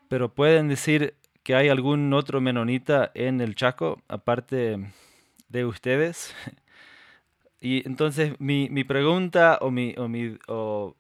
pero 0.10 0.34
pueden 0.34 0.68
decir 0.68 1.16
que 1.44 1.56
hay 1.56 1.70
algún 1.70 2.14
otro 2.14 2.42
menonita 2.42 3.12
en 3.14 3.40
el 3.42 3.56
Chaco, 3.56 4.02
aparte 4.08 4.92
de 5.50 5.66
ustedes. 5.66 6.36
Y 7.60 7.82
entonces 7.88 8.40
mi, 8.40 8.84
pregunta 8.84 9.58
o 9.62 9.72
mi, 9.72 9.96
o 9.98 10.08
mi, 10.08 10.38
o 10.48 10.96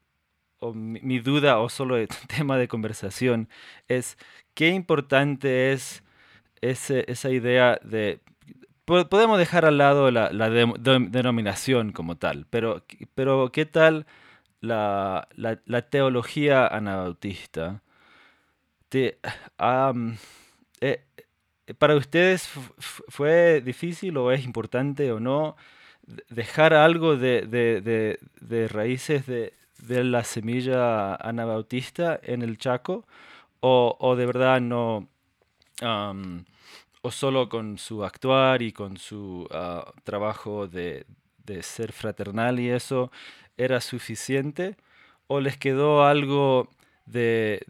mi 0.74 1.20
duda 1.20 1.60
o 1.60 1.70
solo 1.70 1.98
el 1.98 2.08
tema 2.36 2.58
de 2.58 2.68
conversación 2.68 3.48
es, 3.88 4.18
¿qué 4.56 4.70
importante 4.70 5.72
es 5.72 6.04
esa 6.62 7.30
idea 7.30 7.80
de... 7.84 8.20
Podemos 8.86 9.38
dejar 9.38 9.66
al 9.66 9.78
lado 9.78 10.12
la, 10.12 10.30
denominación 10.50 11.92
como 11.92 12.16
tal, 12.16 12.46
pero, 12.50 12.84
pero 13.16 13.52
¿qué 13.52 13.66
tal 13.66 14.06
la, 14.62 15.28
teología 15.90 16.68
anabautista? 16.68 17.82
Eh, 18.92 19.18
¿Para 21.78 21.96
ustedes 21.96 22.50
fue 22.78 23.62
difícil 23.62 24.16
o 24.16 24.32
es 24.32 24.46
importante 24.46 25.12
o 25.12 25.20
no 25.20 25.58
dejar 26.30 26.74
algo 26.74 27.18
de, 27.18 28.18
raíces 28.72 29.26
de, 29.26 29.54
la 30.04 30.24
semilla 30.24 31.16
anabautista 31.16 32.18
en 32.24 32.42
el 32.42 32.58
Chaco? 32.58 33.06
¿O, 33.60 33.98
o 34.00 34.16
de 34.16 34.26
verdad 34.26 34.62
no, 34.62 35.10
o 35.82 37.12
solo 37.12 37.50
con 37.50 37.78
su 37.78 38.04
actuar 38.04 38.62
y 38.62 38.72
con 38.72 38.98
su 38.98 39.48
ah, 39.52 39.92
trabajo 40.04 40.68
de, 40.68 41.06
ser 41.62 41.92
fraternal 41.94 42.60
y 42.60 42.70
eso 42.70 43.12
era 43.58 43.80
suficiente, 43.80 44.76
o 45.28 45.40
les 45.40 45.58
quedó 45.58 46.04
algo 46.04 46.70
de, 47.06 47.64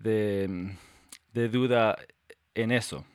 duda 1.33 1.97
en 2.55 2.71
eso? 2.71 3.05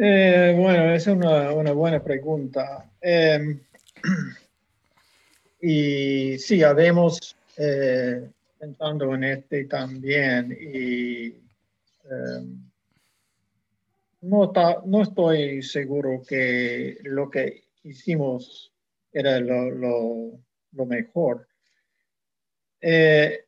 Eh, 0.00 0.54
bueno, 0.56 0.94
esa 0.94 1.10
es 1.10 1.16
una, 1.16 1.72
buena 1.72 2.02
pregunta. 2.02 2.88
Em, 3.00 3.60
y 5.60 6.38
sí, 6.38 6.62
habemos 6.62 7.36
eh, 7.58 8.30
pensando 8.58 9.14
en 9.14 9.24
este 9.24 9.64
también 9.64 10.56
y 10.58 11.34
Em, 12.04 12.70
no, 14.22 14.52
no 14.86 15.02
estoy 15.02 15.62
seguro 15.62 16.22
que 16.26 16.98
lo 17.02 17.28
que 17.30 17.64
hicimos 17.82 18.72
era 19.12 19.38
lo, 19.40 19.70
mejor. 20.86 21.46
Eh, 22.80 23.44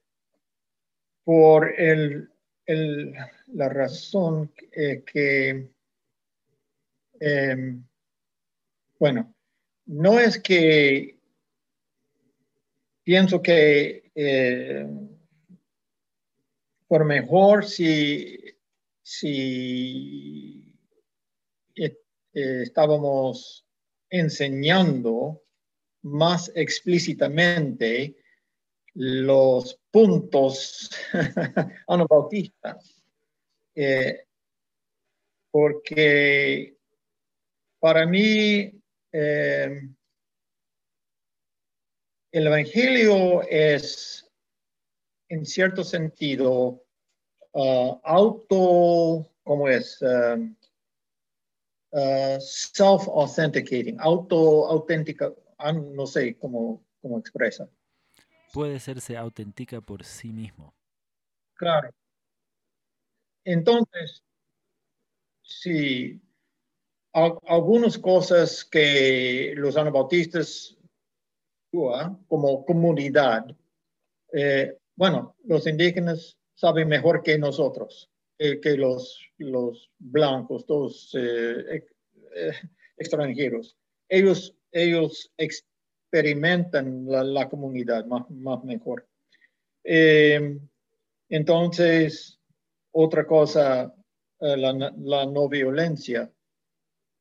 por 1.24 1.80
el 1.80 2.30
el- 2.66 3.14
la 3.48 3.68
razón 3.68 4.50
eh, 4.72 5.02
que, 5.04 5.68
em, 7.20 7.84
bueno, 8.98 9.34
no 9.86 10.18
es 10.18 10.38
que 10.38 11.18
pienso 13.02 13.42
que 13.42 14.10
eh, 14.14 14.86
por 16.94 17.04
mejor 17.04 17.64
si, 17.64 18.38
si 19.02 20.78
eh, 21.74 21.98
eh, 22.32 22.60
estábamos 22.62 23.66
enseñando 24.08 25.42
más 26.02 26.52
explícitamente 26.54 28.14
los 28.92 29.76
puntos 29.90 30.88
anabautistas. 31.88 33.02
Eh, 33.74 34.28
porque 35.50 36.76
para 37.80 38.06
mí 38.06 38.72
eh, 39.10 39.82
el 42.30 42.46
Evangelio 42.46 43.42
es, 43.42 44.30
en 45.28 45.44
cierto 45.44 45.82
sentido, 45.82 46.83
uh, 47.54 47.98
auto, 48.02 49.30
¿cómo 49.42 49.68
es? 49.68 50.00
Um, 50.02 50.54
uh, 51.92 52.38
self-authenticating, 52.40 53.98
auto-auténtica, 53.98 55.32
ah, 55.58 55.72
no 55.72 56.06
sé 56.06 56.36
cómo, 56.38 56.82
cómo 57.00 57.18
expresa. 57.18 57.68
Puede 58.52 58.78
serse 58.78 59.16
auténtica 59.16 59.80
por 59.80 60.04
sí 60.04 60.32
mismo. 60.32 60.74
Claro. 61.54 61.90
Entonces, 63.44 64.22
sí, 65.42 66.20
al- 67.12 67.38
algunas 67.46 67.98
cosas 67.98 68.64
que 68.64 69.54
los 69.56 69.76
anabautistas, 69.76 70.76
como 72.28 72.64
comunidad, 72.64 73.46
eh, 74.32 74.78
bueno, 74.94 75.34
los 75.44 75.66
indígenas 75.66 76.38
saben 76.54 76.88
mejor 76.88 77.22
que 77.22 77.38
nosotros, 77.38 78.10
que 78.38 78.76
los, 78.76 79.20
los 79.38 79.90
blancos, 79.98 80.66
todos 80.66 81.10
eh, 81.14 81.84
eh, 82.34 82.52
extranjeros. 82.96 83.76
Ellos, 84.08 84.54
ellos 84.72 85.32
experimentan 85.36 87.06
la, 87.06 87.24
la 87.24 87.48
comunidad 87.48 88.04
más, 88.06 88.28
más 88.30 88.62
mejor. 88.64 89.06
Eh, 89.84 90.58
entonces, 91.28 92.38
otra 92.92 93.26
cosa, 93.26 93.94
la, 94.38 94.92
la 94.96 95.26
no 95.26 95.48
violencia, 95.48 96.30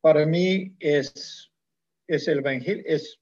para 0.01 0.25
mí 0.25 0.75
es, 0.79 1.49
es 2.07 2.27
el 2.27 2.39
evangelio, 2.39 2.83
es, 2.85 3.19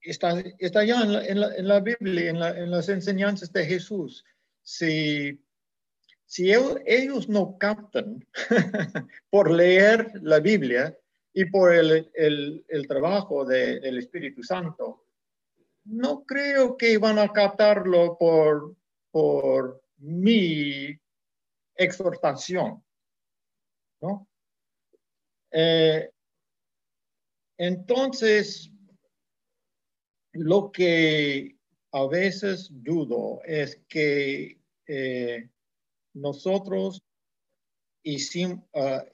está, 0.00 0.40
está 0.58 0.84
ya 0.84 1.02
en 1.02 1.12
la, 1.12 1.26
en 1.26 1.40
la- 1.40 1.54
en 1.54 1.68
la 1.68 1.80
Biblia, 1.80 2.30
en, 2.30 2.40
la- 2.40 2.58
en 2.58 2.70
las 2.70 2.88
enseñanzas 2.88 3.52
de 3.52 3.66
Jesús. 3.66 4.24
Si, 4.68 5.40
si 6.24 6.50
el- 6.50 6.82
ellos 6.86 7.28
no 7.28 7.56
captan 7.56 8.26
por 9.30 9.48
leer 9.48 10.10
la 10.22 10.40
Biblia 10.40 10.98
y 11.32 11.44
por 11.44 11.72
el, 11.72 12.10
el- 12.14 12.64
el 12.68 12.88
trabajo 12.88 13.44
de- 13.44 13.78
del 13.78 13.98
Espíritu 13.98 14.42
Santo, 14.42 15.04
no 15.84 16.24
creo 16.24 16.76
que 16.76 16.98
van 16.98 17.20
a 17.20 17.32
captarlo 17.32 18.18
por, 18.18 18.74
por 19.12 19.84
mi 19.98 20.98
exhortación, 21.76 22.82
¿no? 24.00 24.26
Eh, 25.52 26.10
entonces, 27.56 28.72
lo 30.32 30.72
que 30.72 31.56
a 31.92 32.06
veces 32.08 32.68
dudo 32.70 33.40
es 33.44 33.80
que 33.88 34.55
eh, 34.86 35.48
nosotros 36.14 37.02
hicim- 38.04 38.62
ah, 38.74 39.04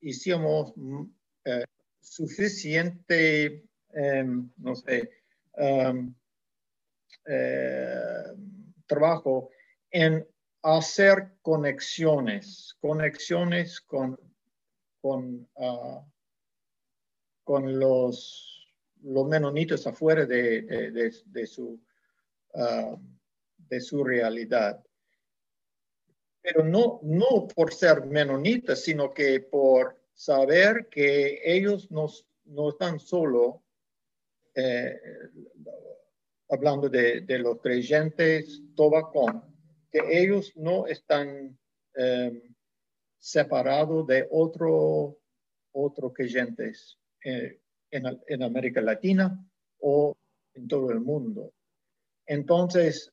hicimos 0.00 0.72
mm, 0.76 1.02
eh, 1.44 1.64
suficiente, 2.00 3.64
em, 3.92 4.50
no 4.58 4.74
sé, 4.74 5.10
em, 5.56 6.14
eh, 7.26 8.24
trabajo 8.86 9.50
en 9.90 10.26
hacer 10.62 11.32
conexiones, 11.42 12.76
conexiones 12.80 13.80
con, 13.80 14.18
con, 15.00 15.48
ah, 15.56 16.04
con 17.44 17.78
los, 17.78 18.66
los 19.02 19.26
menonitas 19.26 19.86
afuera 19.86 20.26
de- 20.26 20.62
de 21.26 21.46
su, 21.46 21.80
ah, 22.54 22.96
de 23.70 23.80
su 23.80 24.04
realidad. 24.04 24.84
Pero 26.42 26.64
no, 26.64 27.00
no 27.02 27.46
por 27.54 27.72
ser 27.72 28.04
menonitas, 28.04 28.82
sino 28.82 29.14
que 29.14 29.40
por 29.40 29.96
saber 30.12 30.88
que 30.90 31.40
ellos 31.44 31.90
no, 31.90 32.06
no 32.46 32.70
están 32.70 32.98
solo 32.98 33.62
eh, 34.54 35.00
hablando 36.48 36.88
de, 36.88 37.20
de 37.20 37.38
los 37.38 37.60
creyentes 37.60 38.62
Tobacón, 38.74 39.44
que 39.90 40.00
ellos 40.10 40.52
no 40.56 40.86
están 40.86 41.56
eh, 41.94 42.42
separados 43.18 44.06
de 44.06 44.26
otro, 44.30 45.18
otro 45.72 46.12
creyentes 46.12 46.98
eh, 47.24 47.60
en, 47.90 48.20
en 48.26 48.42
América 48.42 48.80
Latina 48.80 49.38
o 49.78 50.16
en 50.54 50.66
todo 50.66 50.90
el 50.90 51.00
mundo. 51.00 51.52
Entonces, 52.26 53.12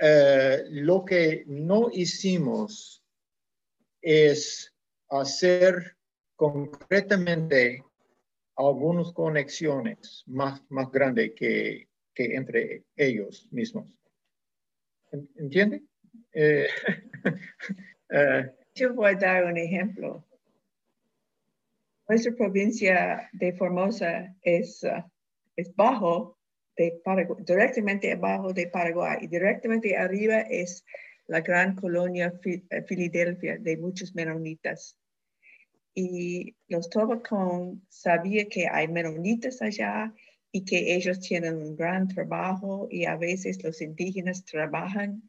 eh, 0.00 0.64
lo 0.70 1.04
que 1.04 1.44
no 1.46 1.90
hicimos 1.92 3.04
es 4.00 4.74
hacer 5.10 5.96
concretamente 6.36 7.84
algunas 8.56 9.12
conexiones 9.12 10.22
más, 10.26 10.62
más 10.70 10.90
grandes 10.90 11.32
que, 11.36 11.88
que 12.14 12.34
entre 12.34 12.84
ellos 12.96 13.46
mismos. 13.50 13.86
¿En- 15.12 15.28
¿Entiende? 15.36 15.82
Eh, 16.32 16.66
eh, 18.10 18.52
Yo 18.74 18.94
voy 18.94 19.12
a 19.12 19.14
dar 19.16 19.44
un 19.44 19.56
ejemplo. 19.58 20.24
Nuestra 22.08 22.32
provincia 22.34 23.28
de 23.32 23.52
Formosa 23.52 24.34
es, 24.42 24.82
uh, 24.82 25.02
es 25.56 25.74
bajo 25.76 26.38
directamente 27.46 28.12
abajo 28.12 28.52
de 28.52 28.66
Paraguay 28.68 29.18
y 29.22 29.26
directamente 29.26 29.96
arriba 29.96 30.40
es 30.40 30.84
la 31.26 31.40
gran 31.40 31.76
colonia 31.76 32.32
eh, 32.44 32.82
Filadelfia 32.86 33.56
de 33.58 33.76
muchos 33.76 34.14
menonitas. 34.14 34.96
Y 35.94 36.56
los 36.68 36.88
Tobacón 36.88 37.84
sabía 37.88 38.46
que 38.48 38.66
hay 38.68 38.88
menonitas 38.88 39.62
allá 39.62 40.12
y 40.52 40.64
que 40.64 40.94
ellos 40.94 41.20
tienen 41.20 41.56
un 41.56 41.76
gran 41.76 42.08
trabajo 42.08 42.88
y 42.90 43.04
a 43.04 43.16
veces 43.16 43.62
los 43.62 43.80
indígenas 43.80 44.44
trabajan 44.44 45.22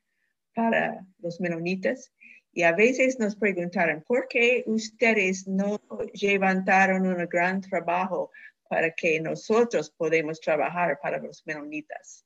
para 0.56 1.06
los 1.20 1.40
menonitas. 1.40 2.12
Y 2.54 2.64
a 2.64 2.74
veces 2.74 3.18
nos 3.20 3.36
preguntaron, 3.36 4.04
¿por 4.06 4.28
qué 4.28 4.64
ustedes 4.66 5.48
no 5.48 5.80
levantaron 6.14 7.08
un 7.08 7.26
gran 7.28 7.62
trabajo 7.62 8.32
para 8.71 8.89
que 8.89 9.19
nosotros 9.19 9.91
podamos 9.91 10.39
trabajar 10.39 10.97
para 11.03 11.17
los 11.17 11.45
menonitas? 11.45 12.25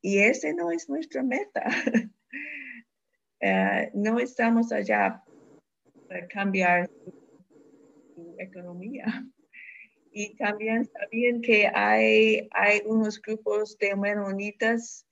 Y 0.00 0.18
ese 0.18 0.54
no 0.54 0.70
es 0.70 0.88
nuestra 0.88 1.22
meta. 1.22 1.62
Eh, 3.44 3.90
no 3.92 4.20
estamos 4.20 4.70
allá 4.70 5.20
para 6.06 6.28
cambiar 6.28 6.88
su 8.14 8.36
economía. 8.38 9.26
Y 10.12 10.36
también 10.36 10.84
sabían 10.84 11.40
que 11.40 11.66
hay, 11.66 12.48
hay 12.52 12.82
unos 12.86 13.20
grupos 13.20 13.76
de 13.78 13.96
menonitas 13.96 15.04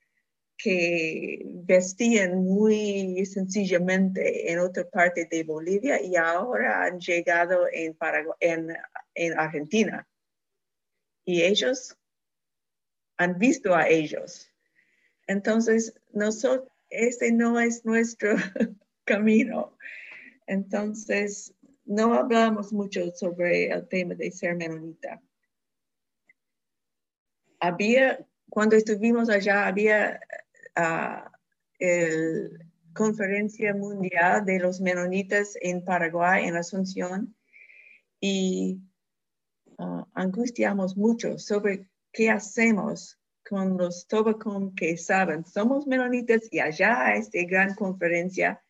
que 0.61 1.41
vestían 1.45 2.43
muy 2.43 3.25
sencillamente 3.25 4.51
en 4.51 4.59
otra 4.59 4.87
parte 4.89 5.25
de 5.25 5.43
Bolivia 5.43 6.01
y 6.01 6.15
ahora 6.15 6.83
han 6.83 6.99
llegado 6.99 7.67
en, 7.71 7.97
Paragu- 7.97 8.35
en, 8.39 8.75
en 9.15 9.39
Argentina. 9.39 10.07
Y 11.25 11.41
ellos 11.43 11.97
han 13.17 13.37
visto 13.37 13.75
a 13.75 13.87
ellos. 13.87 14.49
Entonces, 15.27 15.93
nosotros, 16.13 16.69
ese 16.89 17.31
no 17.31 17.59
es 17.59 17.85
nuestro 17.85 18.35
camino. 19.05 19.77
Entonces, 20.47 21.53
no 21.85 22.13
hablamos 22.13 22.73
mucho 22.73 23.11
sobre 23.11 23.67
el 23.71 23.87
tema 23.87 24.15
de 24.15 24.31
ser 24.31 24.55
menonita. 24.55 25.21
Había, 27.59 28.25
cuando 28.49 28.75
estuvimos 28.75 29.29
allá, 29.29 29.67
había 29.67 30.19
ah, 30.75 31.31
el, 31.79 32.71
conferencia 32.93 33.73
mundial 33.73 34.45
de 34.45 34.59
los 34.59 34.81
menonitas 34.81 35.57
en 35.61 35.83
Paraguay, 35.83 36.45
en 36.45 36.55
Asunción, 36.55 37.35
y 38.19 38.81
uh, 39.77 40.03
angustiamos 40.13 40.97
mucho 40.97 41.39
sobre 41.39 41.89
qué 42.11 42.29
hacemos 42.29 43.17
con 43.47 43.77
los 43.77 44.07
Tobacom 44.07 44.75
que 44.75 44.97
saben, 44.97 45.45
somos 45.45 45.87
menonitas 45.87 46.47
y 46.51 46.59
allá 46.59 47.15
esta 47.15 47.39
gran 47.43 47.73
conferencia 47.75 48.63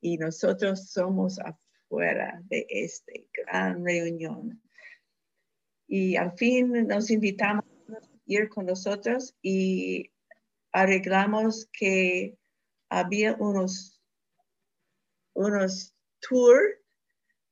y 0.00 0.18
nosotros 0.18 0.90
somos 0.90 1.38
afuera 1.38 2.42
de 2.44 2.66
esta 2.68 3.12
gran 3.32 3.84
reunión. 3.84 4.60
Y 5.86 6.16
al 6.16 6.32
fin 6.32 6.86
nos 6.86 7.10
invitamos 7.10 7.64
a 7.88 7.98
ir 8.26 8.48
con 8.48 8.66
nosotros 8.66 9.34
y 9.42 10.10
arreglamos 10.72 11.68
que 11.72 12.36
había 12.88 13.34
unos, 13.34 14.00
unos 15.34 15.94
tours 16.20 16.76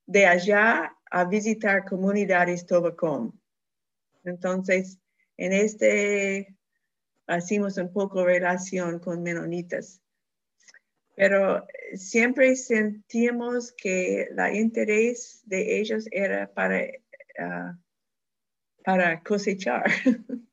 de 0.06 0.26
allá 0.26 0.96
a 1.10 1.24
visitar 1.24 1.84
comunidades 1.84 2.66
Tobacom. 2.66 3.32
Entonces, 4.24 4.98
en 5.36 5.52
este 5.52 6.58
hacemos 7.26 7.76
un 7.76 7.92
poco 7.92 8.24
relación 8.24 8.98
con 8.98 9.22
menonitas. 9.22 10.00
Pero 11.14 11.66
siempre 11.94 12.56
sentimos 12.56 13.72
que 13.72 14.22
el 14.22 14.56
interés 14.56 15.42
de 15.44 15.78
ellos 15.78 16.06
era 16.10 16.52
para, 16.52 16.86
ah, 17.38 17.76
para 18.84 19.22
cosechar. 19.22 19.84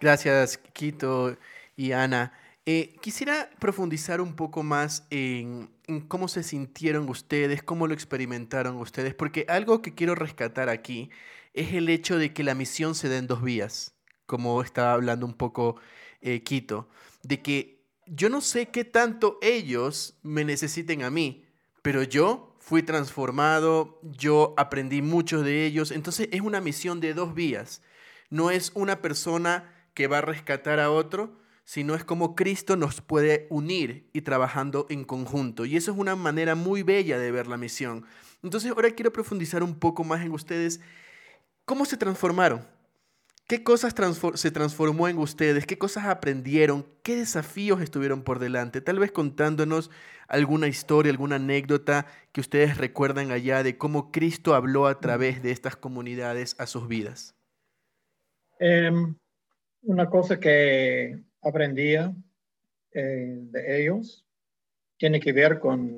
Gracias, 0.00 0.56
Quito 0.72 1.36
y 1.80 1.92
Ana. 1.92 2.34
Eh, 2.66 2.94
quisiera 3.00 3.48
profundizar 3.58 4.20
un 4.20 4.36
poco 4.36 4.62
más 4.62 5.06
en, 5.08 5.70
cómo 6.08 6.28
se 6.28 6.42
sintieron 6.42 7.08
ustedes, 7.08 7.62
cómo 7.62 7.86
lo 7.86 7.94
experimentaron 7.94 8.76
ustedes, 8.76 9.14
porque 9.14 9.46
algo 9.48 9.80
que 9.80 9.94
quiero 9.94 10.14
rescatar 10.14 10.68
aquí 10.68 11.08
es 11.54 11.72
el 11.72 11.88
hecho 11.88 12.18
de 12.18 12.34
que 12.34 12.42
la 12.44 12.54
misión 12.54 12.94
se 12.94 13.08
da 13.08 13.16
en 13.16 13.26
dos 13.26 13.42
vías, 13.42 13.94
como 14.26 14.60
estaba 14.60 14.92
hablando 14.92 15.24
un 15.24 15.32
poco 15.32 15.76
eh, 16.20 16.42
Quito, 16.42 16.90
de 17.22 17.40
que 17.40 17.86
yo 18.04 18.28
no 18.28 18.42
sé 18.42 18.66
qué 18.66 18.84
tanto 18.84 19.38
ellos 19.40 20.18
me 20.22 20.44
necesiten 20.44 21.02
a 21.02 21.08
mí, 21.08 21.46
pero 21.80 22.02
yo 22.02 22.58
fui 22.58 22.82
transformado, 22.82 23.98
yo 24.02 24.52
aprendí 24.58 25.00
mucho 25.00 25.42
de 25.42 25.64
ellos, 25.64 25.92
entonces 25.92 26.28
es 26.30 26.42
una 26.42 26.60
misión 26.60 27.00
de 27.00 27.14
dos 27.14 27.32
vías, 27.32 27.80
no 28.28 28.50
es 28.50 28.70
una 28.74 29.00
persona 29.00 29.74
que 29.94 30.08
va 30.08 30.18
a 30.18 30.22
rescatar 30.22 30.78
a 30.78 30.90
otro, 30.90 31.40
sino 31.70 31.94
es 31.94 32.02
como 32.02 32.34
Cristo 32.34 32.74
nos 32.74 33.00
puede 33.00 33.46
unir 33.48 34.10
y 34.12 34.22
trabajando 34.22 34.86
en 34.90 35.04
conjunto. 35.04 35.64
Y 35.64 35.76
eso 35.76 35.92
es 35.92 35.96
una 35.96 36.16
manera 36.16 36.56
muy 36.56 36.82
bella 36.82 37.16
de 37.16 37.30
ver 37.30 37.46
la 37.46 37.56
misión. 37.56 38.04
Entonces 38.42 38.72
ahora 38.72 38.90
quiero 38.90 39.12
profundizar 39.12 39.62
un 39.62 39.76
poco 39.78 40.02
más 40.02 40.22
en 40.22 40.32
ustedes. 40.32 40.80
¿Cómo 41.64 41.84
se 41.84 41.96
transformaron? 41.96 42.66
¿Qué 43.46 43.62
cosas 43.62 43.94
se 44.34 44.50
transformó 44.50 45.06
en 45.06 45.18
ustedes? 45.18 45.64
¿Qué 45.64 45.78
cosas 45.78 46.06
aprendieron? 46.06 46.84
¿Qué 47.04 47.14
desafíos 47.14 47.80
estuvieron 47.80 48.24
por 48.24 48.40
delante? 48.40 48.80
Tal 48.80 48.98
vez 48.98 49.12
contándonos 49.12 49.92
alguna 50.26 50.66
historia, 50.66 51.12
alguna 51.12 51.36
anécdota 51.36 52.06
que 52.32 52.40
ustedes 52.40 52.78
recuerdan 52.78 53.30
allá 53.30 53.62
de 53.62 53.78
cómo 53.78 54.10
Cristo 54.10 54.56
habló 54.56 54.88
a 54.88 54.98
través 54.98 55.40
de 55.40 55.52
estas 55.52 55.76
comunidades 55.76 56.56
a 56.58 56.66
sus 56.66 56.88
vidas. 56.88 57.36
Em, 58.58 59.14
una 59.82 60.10
cosa 60.10 60.40
que 60.40 61.29
aprendía 61.42 62.14
eh, 62.92 63.38
de 63.40 63.82
ellos 63.82 64.24
tiene 65.00 65.18
que 65.18 65.32
ver 65.32 65.58
con, 65.58 65.96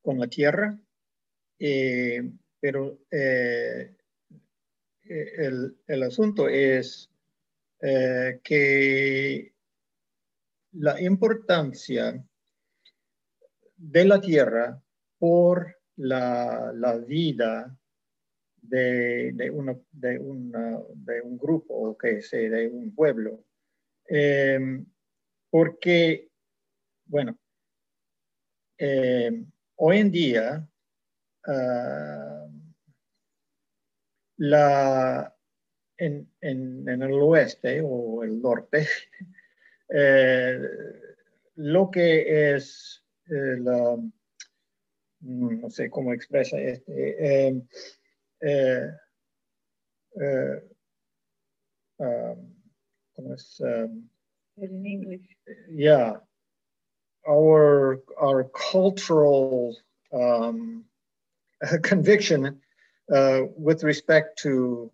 con 0.00 0.18
la 0.18 0.26
tierra, 0.26 0.78
eh, 1.58 2.32
pero 2.58 2.98
eh, 3.10 3.94
el, 5.04 6.02
asunto 6.02 6.48
es 6.48 7.10
eh, 7.82 8.40
que 8.42 9.52
la 10.72 11.00
importancia 11.02 12.24
de 13.76 14.04
la 14.06 14.20
tierra 14.20 14.82
por 15.18 15.76
la, 15.96 16.72
vida 17.06 17.76
de, 18.62 19.32
de, 19.34 19.50
de, 19.92 20.18
un 20.18 21.38
grupo 21.38 21.74
o 21.74 21.98
que 21.98 22.22
sea 22.22 22.48
de 22.48 22.68
un 22.68 22.94
pueblo. 22.94 23.44
Em, 24.12 24.84
porque, 25.50 26.28
bueno, 27.06 27.38
em, 28.76 29.46
hoy 29.76 29.98
en 29.98 30.10
día, 30.10 30.68
ah, 31.46 32.48
la, 34.38 35.36
en, 35.96 36.28
en, 36.40 36.88
en, 36.88 37.02
el 37.02 37.12
oeste 37.12 37.80
o 37.84 38.24
el 38.24 38.42
norte, 38.42 38.88
eh, 39.90 40.58
lo 41.54 41.88
que 41.88 42.54
es 42.54 43.04
eh, 43.26 43.58
la, 43.60 43.96
mm, 45.20 45.60
no 45.60 45.70
sé 45.70 45.88
cómo 45.88 46.12
expresa 46.12 46.58
este, 46.58 47.46
eh, 47.46 47.62
um, 53.62 54.04
in 54.56 54.86
English. 54.86 55.26
Yeah, 55.70 56.16
our 57.28 58.00
our 58.20 58.44
cultural 58.44 59.76
um, 60.12 60.84
conviction 61.82 62.60
uh, 63.12 63.40
with 63.56 63.82
respect 63.82 64.38
to 64.42 64.90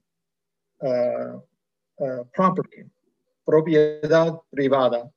uh, 0.83 1.39
uh, 2.01 2.25
property, 2.35 2.85
propiedad 3.45 4.41
privada, 4.51 5.11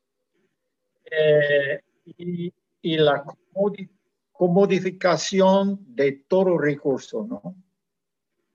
eh, 1.12 1.82
y, 2.18 2.54
y, 2.82 2.98
la 2.98 3.24
comodificación 4.32 5.80
de 5.96 6.24
todo 6.28 6.58
recurso, 6.58 7.26
¿no? 7.28 7.56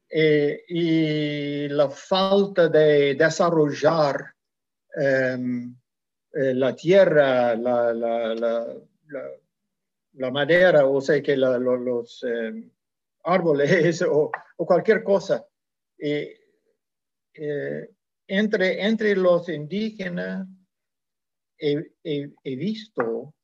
Eh, 0.08 0.64
y 0.68 1.68
la 1.68 1.90
falta 1.90 2.68
de 2.68 3.14
desarrollar 3.16 4.33
la 4.96 6.74
tierra, 6.76 7.54
la, 7.56 7.92
la, 7.92 8.34
la, 8.34 8.76
la, 10.12 10.30
madera, 10.30 10.86
o 10.86 11.00
sea 11.00 11.22
que 11.22 11.36
los... 11.36 12.22
Um, 12.22 12.70
árboles 13.24 14.02
o, 14.08 14.30
cualquier 14.56 15.02
cosa. 15.02 15.46
Eh, 15.98 16.38
entre, 18.26 18.86
entre 18.86 19.16
los 19.16 19.48
indígenas 19.48 20.46
he, 21.58 22.56
visto 22.56 23.34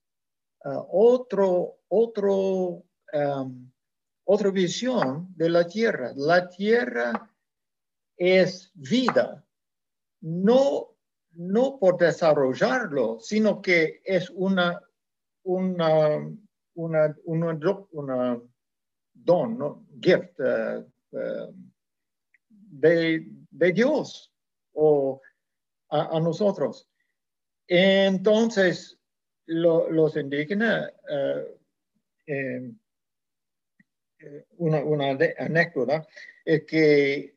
uh, 0.65 0.85
otro, 0.93 1.81
otro, 1.89 2.85
um, 3.13 3.73
otra 4.25 4.51
visión 4.51 5.35
de 5.37 5.49
la 5.49 5.67
tierra. 5.67 6.13
La 6.15 6.49
tierra 6.49 7.35
es 8.17 8.71
vida, 8.75 9.45
no, 10.21 10.90
no 11.33 11.79
por 11.79 11.97
desarrollarlo, 11.97 13.19
sino 13.21 13.61
que 13.63 14.01
es 14.05 14.31
una, 14.31 14.81
una, 15.43 16.29
una, 16.75 17.17
una, 17.25 17.59
una 17.93 18.41
don, 19.13 19.59
¿no? 19.59 19.87
gift 20.01 20.39
uh, 20.41 20.85
uh, 21.13 21.55
de, 22.49 23.27
de, 23.51 23.73
Dios 23.73 24.33
o 24.73 25.21
a, 25.91 26.21
nosotros. 26.21 26.89
Entonces, 27.67 28.99
lo, 29.47 29.91
los 29.91 30.17
indígenas, 30.17 30.93
uh, 31.09 31.59
eh, 32.27 32.73
una, 34.59 34.85
una 34.85 35.19
anécdota 35.39 36.07
es 36.45 36.65
que 36.65 37.37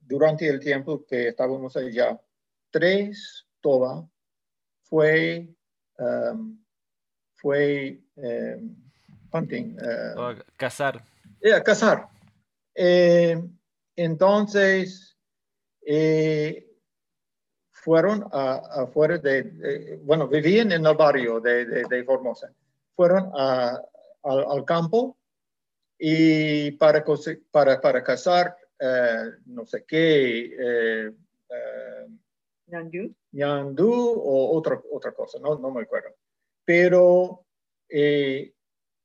durante 0.00 0.46
el 0.46 0.60
tiempo 0.60 1.04
que 1.04 1.28
estábamos 1.28 1.76
allá, 1.76 2.20
tres 2.70 3.46
toba 3.60 4.08
fue, 4.84 5.48
um, 5.98 6.58
fue 7.34 8.00
um, 8.16 8.76
hunting. 9.32 9.76
Uh, 9.80 10.34
cazar. 10.56 11.02
Yeah, 11.42 11.62
cazar. 11.62 12.08
Eh, 12.74 13.40
entonces, 13.96 15.16
eh, 15.84 16.64
fueron 17.72 18.28
afuera 18.32 19.18
de, 19.18 19.98
bueno, 20.04 20.28
vivían 20.28 20.72
en 20.72 20.86
el 20.86 20.96
barrio 20.96 21.40
de, 21.40 21.64
de, 21.64 22.04
Formosa. 22.04 22.52
Fueron 22.94 23.30
a, 23.34 23.80
al, 24.22 24.64
campo 24.64 25.16
y 25.98 26.72
para, 26.72 27.04
para, 27.50 27.80
para 27.80 28.02
cazar, 28.02 28.56
eh, 28.78 29.30
no 29.46 29.64
sé 29.66 29.84
qué, 29.84 31.12
Nandu. 32.68 33.14
Yandú 33.32 33.90
o 33.92 34.56
otra, 34.56 34.80
otra 34.92 35.12
cosa, 35.12 35.38
no, 35.40 35.58
no 35.58 35.70
me 35.70 35.82
acuerdo. 35.82 36.10
Pero 36.64 37.44
eh, 37.88 38.52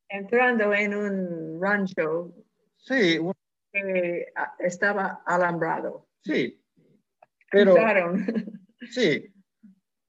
Entrando 0.09 0.73
en 0.73 0.93
un 0.95 1.61
rancho 1.61 2.33
sí, 2.77 3.17
un- 3.17 3.33
que 3.71 4.27
ah, 4.35 4.55
estaba 4.59 5.23
alambrado. 5.25 6.07
sí. 6.21 6.59
Pero 7.51 7.75
sí. 8.91 9.31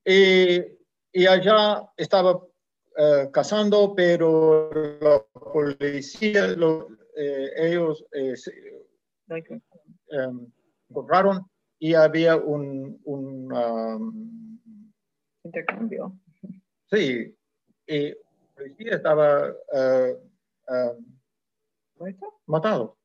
Y, 0.04 0.58
y 1.12 1.26
allá 1.26 1.90
estaba 1.96 2.40
eh, 2.96 3.28
cazando, 3.32 3.94
pero 3.94 4.70
la 5.00 5.22
policía, 5.32 6.48
lo- 6.48 6.88
eh, 7.16 7.50
ellos 7.56 8.04
eh, 8.12 8.34
se- 8.36 8.86
Like, 9.26 9.60
em, 10.08 10.50
encontraron 10.90 11.46
y 11.84 11.92
había 11.92 12.34
un, 12.34 12.98
un 13.04 13.52
um, 13.52 14.58
intercambio. 15.42 16.18
sí, 16.90 17.36
y 17.86 18.14
policía 18.54 18.94
estaba 18.96 19.52
¿Muerto? 21.98 22.40
matado. 22.46 22.96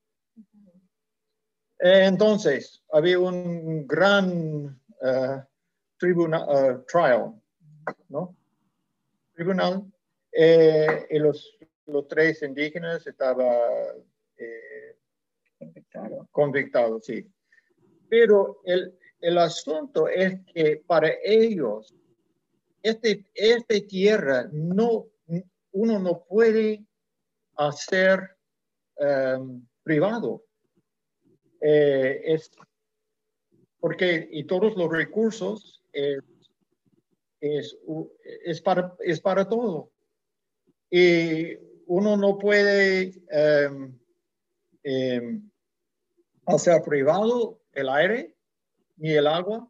Eh, 1.77 2.05
Entonces, 2.05 2.81
había 2.93 3.19
un 3.19 3.85
gran 3.85 4.79
eh, 5.01 5.43
tribunal, 5.97 6.85
trial, 6.87 7.33
¿no? 8.07 8.33
Tribunal, 9.33 9.91
eh, 10.31 11.05
y 11.09 11.19
los, 11.19 11.57
los 11.85 12.07
tres 12.07 12.41
indígenas 12.43 13.05
estaban 13.05 13.45
eh, 14.37 14.95
convictados, 16.31 17.03
sí. 17.03 17.29
Pero 18.09 18.61
el, 18.65 18.97
el 19.21 19.37
asunto 19.37 20.07
es 20.07 20.39
que 20.53 20.83
para 20.85 21.11
ellos, 21.23 21.93
este, 22.81 23.25
esta 23.33 23.75
tierra 23.87 24.49
no, 24.51 25.07
uno 25.71 25.99
no 25.99 26.23
puede 26.23 26.85
hacer 27.55 28.37
em, 28.97 29.67
privado. 29.83 30.43
Eh, 31.61 32.21
es 32.23 32.51
porque 33.81 34.29
y 34.31 34.45
todos 34.45 34.75
los 34.77 34.89
recursos 34.89 35.83
es, 35.91 36.23
es, 37.41 37.77
es 38.45 38.61
para, 38.61 38.95
es 38.99 39.19
para 39.19 39.47
todo. 39.47 39.91
Y 40.89 41.55
uno 41.87 42.15
no 42.15 42.37
puede 42.37 43.13
em, 43.29 43.99
em, 44.83 45.49
hacer 46.45 46.81
privado 46.83 47.58
el 47.73 47.89
aire 47.89 48.35
ni 48.97 49.11
el 49.11 49.27
agua, 49.27 49.69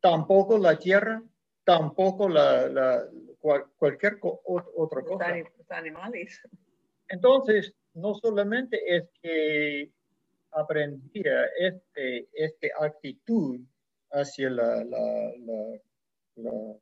tampoco 0.00 0.58
la 0.58 0.78
tierra, 0.78 1.22
tampoco 1.64 2.28
la, 2.28 2.68
la- 2.68 3.08
cual- 3.38 3.66
cualquier 3.76 4.18
co- 4.18 4.42
ot- 4.44 4.70
otra 4.76 5.02
cosa. 5.02 5.28
los 5.36 5.70
animales. 5.70 6.40
Entonces, 7.08 7.74
no 7.94 8.14
solamente 8.14 8.78
es 8.96 9.08
que 9.22 9.90
aprendía 10.52 11.46
este, 11.58 12.28
este 12.32 12.70
actitud 12.78 13.60
hacia 14.12 14.50
la, 14.50 14.84
la, 14.84 15.32
la, 15.38 15.80
la- 16.36 16.76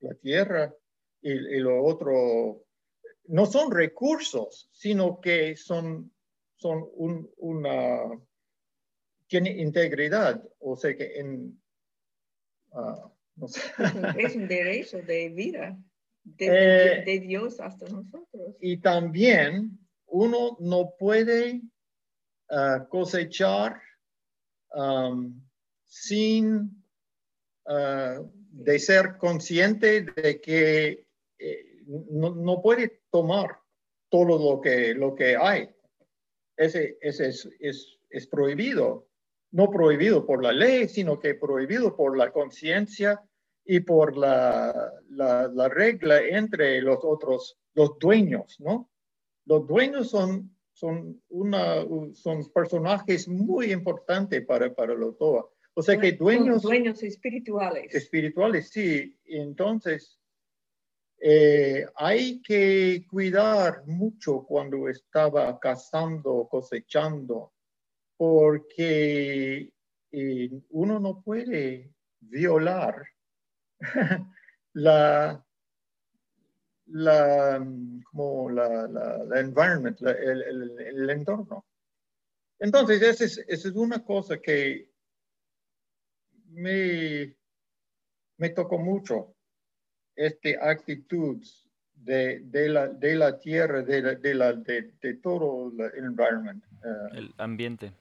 la 0.00 0.14
tierra 0.16 0.74
y, 1.22 1.32
y 1.32 1.60
lo 1.60 1.82
otro, 1.82 2.64
no 3.28 3.46
son 3.46 3.70
recursos, 3.70 4.68
sino 4.72 5.20
que 5.20 5.56
son, 5.56 6.12
son 6.56 6.86
un, 6.94 7.30
una, 7.38 8.02
tiene 9.34 9.50
integridad, 9.50 10.40
o 10.60 10.76
sea 10.76 10.96
que 10.96 11.18
en, 11.18 11.60
ah, 12.72 13.10
no 13.34 13.48
sé. 13.48 13.62
Es 14.16 14.36
un, 14.36 14.46
derecho 14.46 15.02
de 15.02 15.28
vida 15.30 15.76
de, 16.22 16.46
Eh, 16.46 17.02
de- 17.04 17.18
Dios 17.18 17.58
hasta 17.58 17.84
nosotros. 17.86 18.54
Y 18.60 18.76
también 18.76 19.76
uno 20.06 20.56
no 20.60 20.94
puede 20.96 21.62
ah, 22.48 22.86
cosechar 22.88 23.82
am, 24.70 25.42
sin 25.84 26.84
ah, 27.66 28.20
de 28.52 28.78
ser 28.78 29.16
consciente 29.18 30.02
de 30.02 30.40
que 30.40 31.08
eh, 31.40 31.82
no, 31.88 32.36
no 32.36 32.62
puede 32.62 33.02
tomar 33.10 33.58
todo 34.10 34.38
lo 34.38 34.60
que, 34.60 34.94
lo 34.94 35.12
que 35.16 35.36
hay. 35.36 35.68
Ese, 36.56 36.98
ese 37.00 37.26
es, 37.30 37.48
es, 37.58 37.98
es 38.10 38.28
prohibido. 38.28 39.08
No 39.54 39.70
prohibido 39.70 40.26
por 40.26 40.42
la 40.42 40.52
ley, 40.52 40.88
sino 40.88 41.20
que 41.20 41.34
prohibido 41.36 41.94
por 41.94 42.18
la 42.18 42.32
conciencia 42.32 43.22
y 43.64 43.80
por 43.80 44.16
la, 44.16 44.92
la, 45.10 45.46
la 45.46 45.68
regla 45.68 46.20
entre 46.20 46.82
los 46.82 46.98
otros, 47.02 47.56
los 47.74 47.96
dueños, 48.00 48.58
¿no? 48.58 48.90
Los 49.46 49.64
dueños 49.66 50.10
son, 50.10 50.56
son, 50.72 51.22
una, 51.28 51.86
son 52.14 52.52
personajes 52.52 53.28
muy 53.28 53.72
importantes 53.72 54.44
para, 54.44 54.74
para 54.74 54.94
los 54.94 55.16
TOA. 55.16 55.48
O 55.74 55.82
sea 55.82 55.98
que 55.98 56.12
dueños 56.12 56.62
dueños 56.62 57.02
espirituales. 57.04 57.94
espirituales, 57.94 58.70
sí. 58.70 59.16
Entonces, 59.24 60.18
eh, 61.20 61.86
hay 61.94 62.42
que 62.42 63.06
cuidar 63.08 63.86
mucho 63.86 64.44
cuando 64.44 64.88
estaba 64.88 65.58
cazando, 65.60 66.48
cosechando, 66.50 67.53
porque 68.16 69.72
eh, 70.12 70.50
uno 70.70 71.00
no 71.00 71.22
puede 71.22 71.92
violar 72.20 73.04
la, 74.74 75.44
la, 76.86 77.66
como 78.10 78.50
la, 78.50 78.86
la, 78.88 79.24
la 79.24 79.40
environment, 79.40 79.98
la- 80.00 80.12
el, 80.12 80.42
el- 80.42 80.80
el 80.80 81.10
entorno. 81.10 81.66
Entonces, 82.58 83.02
esa 83.02 83.24
es, 83.24 83.38
esa 83.48 83.68
es 83.68 83.74
una 83.74 84.04
cosa 84.04 84.38
que 84.40 84.90
me, 86.50 87.36
me 88.38 88.50
tocó 88.50 88.78
mucho, 88.78 89.34
esta 90.16 90.70
actitud 90.70 91.42
de, 92.04 92.40
de, 92.40 92.68
la, 92.68 92.88
de 92.88 93.16
la 93.16 93.38
tierra, 93.38 93.82
de, 93.82 94.02
la, 94.02 94.14
de, 94.14 94.34
la, 94.34 94.52
de, 94.52 94.92
de 95.00 95.14
todo 95.14 95.72
el 95.72 96.04
environment, 96.04 96.62
eh, 96.84 97.18
El 97.18 97.34
ambiente. 97.38 97.92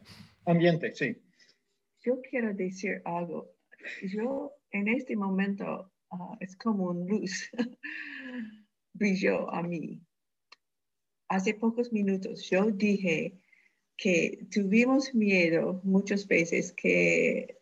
ambiente, 0.46 0.94
sí. 0.94 1.16
Yo 2.02 2.20
quiero 2.22 2.54
decir 2.54 3.02
algo. 3.06 3.56
Yo 4.02 4.54
en 4.72 4.90
este 4.90 5.16
momento 5.16 5.92
ah, 6.12 6.38
es 6.42 6.56
como 6.58 6.90
un 6.90 7.08
luz 7.08 7.50
brilló 8.94 9.50
a 9.54 9.64
mí. 9.64 10.02
Hace 11.30 11.54
pocos 11.54 11.92
minutos 11.94 12.50
yo 12.50 12.66
dije 12.72 13.40
que 13.96 14.46
tuvimos 14.52 15.14
miedo 15.16 15.80
muchas 15.84 16.28
veces 16.28 16.74
que 16.74 17.58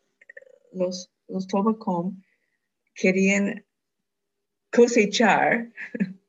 los, 0.73 1.11
los 1.27 1.47
Tobacom 1.47 2.21
querían 2.95 3.63
cosechar 4.71 5.71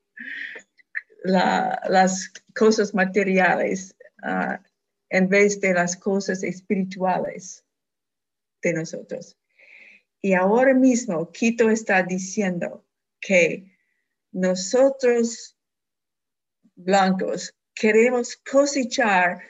la- 1.25 1.81
las 1.89 2.33
cosas 2.55 2.95
materiales 2.95 3.97
ah, 4.23 4.63
en 5.11 5.29
vez 5.29 5.61
de 5.61 5.75
las 5.75 5.97
cosas 5.97 6.43
espirituales 6.43 7.65
de 8.63 8.73
nosotros. 8.73 9.37
Y 10.21 10.35
ahora 10.35 10.75
mismo 10.75 11.31
Quito 11.33 11.69
está 11.69 12.03
diciendo 12.03 12.87
que 13.21 13.77
nosotros 14.33 15.57
blancos 16.77 17.55
queremos 17.75 18.37
cosechar 18.37 19.43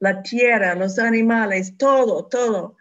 la 0.00 0.22
tierra, 0.22 0.74
los 0.74 0.98
animales, 0.98 1.76
todo, 1.76 2.26
todo, 2.26 2.76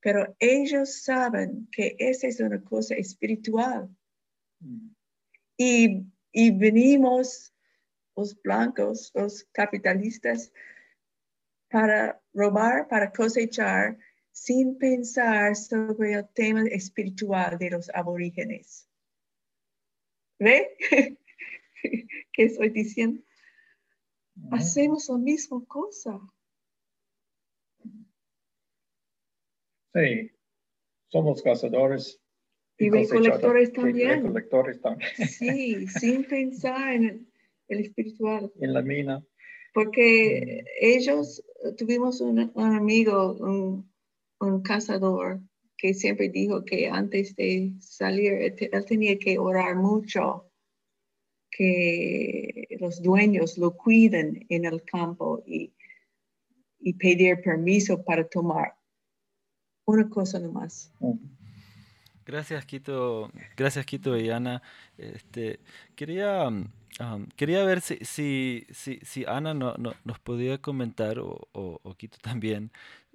pero 0.00 0.34
ellos 0.38 1.02
saben 1.02 1.68
que 1.70 1.96
esa 1.98 2.26
es 2.26 2.40
una 2.40 2.62
cosa 2.62 2.94
espiritual. 2.94 3.88
Y, 5.56 6.06
y 6.32 6.50
venimos 6.52 7.49
los 8.20 8.40
blancos, 8.42 9.10
los 9.14 9.44
capitalistas, 9.52 10.52
para 11.70 12.20
robar, 12.34 12.88
para 12.88 13.10
cosechar, 13.10 13.96
sin 14.32 14.76
pensar 14.78 15.56
sobre 15.56 16.14
el 16.14 16.28
tema 16.34 16.62
espiritual 16.64 17.58
de 17.58 17.70
los 17.70 17.90
aborígenes. 17.94 18.88
¿Ve? 20.38 20.76
¿Qué 22.32 22.44
estoy 22.44 22.70
diciendo? 22.70 23.22
Hacemos 24.50 25.08
la 25.08 25.18
misma 25.18 25.64
cosa. 25.66 26.18
Sí, 29.94 30.30
somos 31.08 31.42
cazadores. 31.42 32.20
Y 32.78 32.88
recolectores 32.88 33.72
también. 33.72 34.22
Recolectores 34.22 34.80
también. 34.80 35.10
Sí, 35.28 35.86
sin 35.88 36.24
pensar 36.24 36.94
en 36.94 37.29
el, 37.70 37.80
espiritual. 37.80 38.52
En 38.60 38.74
la 38.74 38.82
mina. 38.82 39.24
Porque 39.72 40.64
ellos, 40.80 41.42
tuvimos 41.78 42.20
un, 42.20 42.50
un 42.54 42.74
amigo, 42.74 43.34
un, 43.34 43.90
un 44.40 44.62
cazador, 44.62 45.40
que 45.80 45.94
siempre 45.94 46.28
dijo 46.28 46.64
que 46.64 46.88
antes 46.88 47.34
de 47.36 47.72
salir, 47.80 48.54
él 48.58 48.84
tenía 48.84 49.18
que 49.18 49.38
orar 49.38 49.76
mucho, 49.76 50.50
que 51.50 52.68
los 52.78 53.02
dueños 53.02 53.56
lo 53.56 53.76
cuiden 53.76 54.44
en 54.50 54.66
el 54.66 54.82
campo 54.84 55.42
y, 55.46 55.72
y 56.78 56.94
pedir 56.94 57.40
permiso 57.40 58.02
para 58.04 58.28
tomar. 58.28 58.74
Una 59.86 60.08
cosa 60.08 60.38
nomás. 60.38 60.92
Gracias, 62.30 62.64
Quito. 62.64 63.32
Gracias, 63.56 63.84
Quito 63.86 64.16
y 64.16 64.30
Ana. 64.30 64.62
Este, 64.96 65.58
quería, 65.96 66.48
quería 67.34 67.64
ver 67.64 67.80
si, 67.80 67.96
si, 68.04 68.66
si, 68.70 69.24
Ana 69.26 69.52
no, 69.52 69.74
nos 69.76 70.18
podía 70.20 70.58
comentar, 70.58 71.18
o, 71.18 71.80
Quito 71.98 72.18
también, 72.22 72.70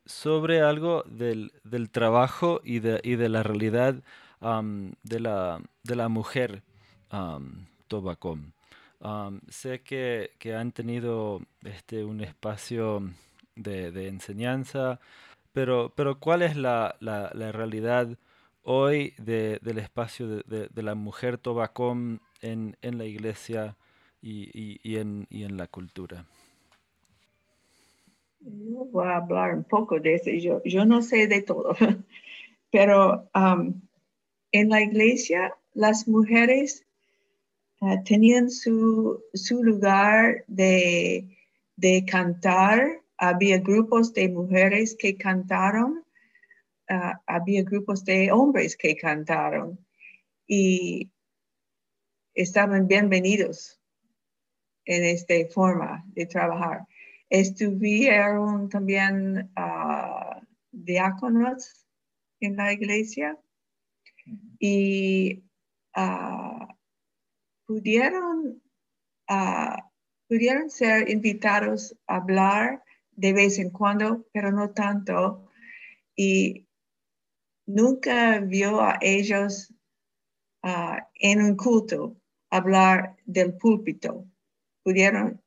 sobre 0.05 0.59
algo 0.59 1.03
del, 1.03 1.53
del 1.63 1.91
trabajo 1.91 2.59
y 2.61 2.80
de, 2.80 2.99
y 3.05 3.16
de 3.16 3.30
la 3.30 3.41
realidad 3.41 4.03
de, 4.41 5.20
la, 5.22 5.61
de 5.84 5.95
la 5.95 6.09
mujer 6.09 6.63
um, 7.13 7.68
Tobacom. 7.88 8.51
sé 9.47 9.82
que, 9.82 10.32
que, 10.39 10.55
han 10.55 10.74
tenido 10.74 11.41
este, 11.63 12.03
un 12.03 12.20
espacio 12.20 13.01
de, 13.55 14.09
enseñanza, 14.09 14.99
pero, 15.53 15.93
pero 15.95 16.20
¿cuál 16.20 16.41
es 16.41 16.57
la, 16.57 16.97
la 16.99 17.51
realidad 17.53 18.18
hoy 18.66 19.13
de, 19.18 19.59
del 19.61 19.78
espacio 19.78 20.28
de, 20.28 20.70
la 20.84 20.95
mujer 20.95 21.38
Tobacom 21.38 22.20
en, 22.41 22.76
en 22.82 22.97
la 22.97 23.05
iglesia 23.05 23.78
y, 24.22 24.80
y, 24.84 24.97
en, 24.97 25.28
y 25.30 25.43
en 25.43 25.55
la 25.55 25.68
cultura? 25.68 26.26
voy 28.45 29.07
a 29.07 29.18
hablar 29.18 29.55
un 29.55 29.63
poco 29.63 29.99
de 29.99 30.16
eso. 30.16 30.30
Yo, 30.32 30.61
yo 30.63 30.86
no 30.86 31.01
sé 31.01 31.28
de 31.28 31.41
todo, 31.41 31.76
pero 32.72 33.30
um, 33.34 33.82
en 34.51 34.70
la 34.70 34.82
iglesia 34.82 35.53
las 35.74 36.07
mujeres 36.07 36.86
uh, 37.82 38.03
tenían 38.03 38.49
su, 38.49 39.22
su 39.34 39.63
lugar 39.63 40.43
de, 40.47 41.38
de, 41.76 42.05
cantar. 42.05 43.01
Había 43.18 43.59
grupos 43.59 44.13
de 44.13 44.30
mujeres 44.30 44.95
que 44.97 45.18
cantaron, 45.18 46.05
había 46.88 47.64
grupos 47.64 48.04
de 48.06 48.32
hombres 48.32 48.78
que 48.78 48.96
cantaron 48.96 49.80
y 50.48 51.12
estaban 52.34 52.88
bienvenidos 52.88 53.80
en 54.86 55.04
esta 55.04 55.34
forma 55.52 56.04
de 56.08 56.26
trabajar. 56.26 56.86
Estuvieron 57.30 58.70
también 58.70 59.52
uh, 59.58 60.46
diáconos 60.72 61.88
en 62.40 62.56
la 62.56 62.72
iglesia 62.74 63.40
y 64.60 65.44
uh, 65.98 66.68
pudieron, 67.66 68.62
uh, 69.30 69.82
pudieron 70.28 70.70
ser 70.70 71.10
invitados 71.10 71.98
a 72.08 72.18
hablar 72.18 72.84
de 73.12 73.34
vez 73.34 73.58
en 73.60 73.72
cuando, 73.72 74.28
pero 74.32 74.52
no 74.52 74.72
tanto. 74.72 75.50
Y 76.16 76.64
nunca 77.66 78.39
vio 78.39 78.82
a 78.82 78.97
ellos 79.01 79.74
en 81.16 81.41
un 81.41 81.55
culto 81.55 82.16
hablar 82.49 83.16
del 83.26 83.55
púlpito. 83.55 84.26
Pudieron 84.84 85.41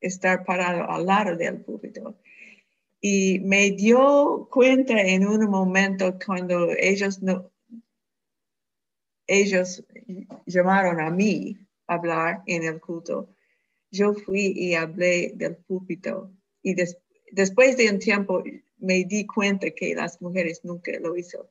estar 0.00 0.44
parado 0.44 0.88
al 0.90 1.06
lado 1.06 1.36
del 1.36 1.60
púlpito. 1.60 2.18
Y 3.00 3.38
me 3.40 3.70
dio 3.70 4.48
cuenta 4.50 5.00
en 5.00 5.26
un 5.26 5.48
momento 5.48 6.18
cuando 6.24 6.70
ellos 6.72 7.22
no, 7.22 7.52
ellos 9.26 9.84
llamaron 10.46 11.00
a 11.00 11.10
mí 11.10 11.56
a 11.86 11.94
hablar 11.94 12.42
en 12.46 12.64
el 12.64 12.80
culto. 12.80 13.28
Yo 13.90 14.14
fui 14.14 14.52
y 14.56 14.74
hablé 14.74 15.32
del 15.34 15.56
púlpito 15.56 16.32
y 16.62 16.74
después 17.30 17.76
de 17.76 17.90
un 17.90 17.98
tiempo 17.98 18.42
me 18.78 19.04
di 19.04 19.26
cuenta 19.26 19.70
que 19.70 19.94
las 19.94 20.20
mujeres 20.20 20.64
nunca 20.64 20.92
lo 21.00 21.16
hizo. 21.16 21.50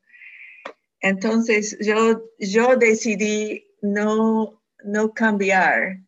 Entonces 0.99 1.77
yo, 1.79 2.23
yo 2.39 2.75
decidí 2.75 3.67
no, 3.81 4.63
no 4.83 5.13
cambiar 5.13 5.99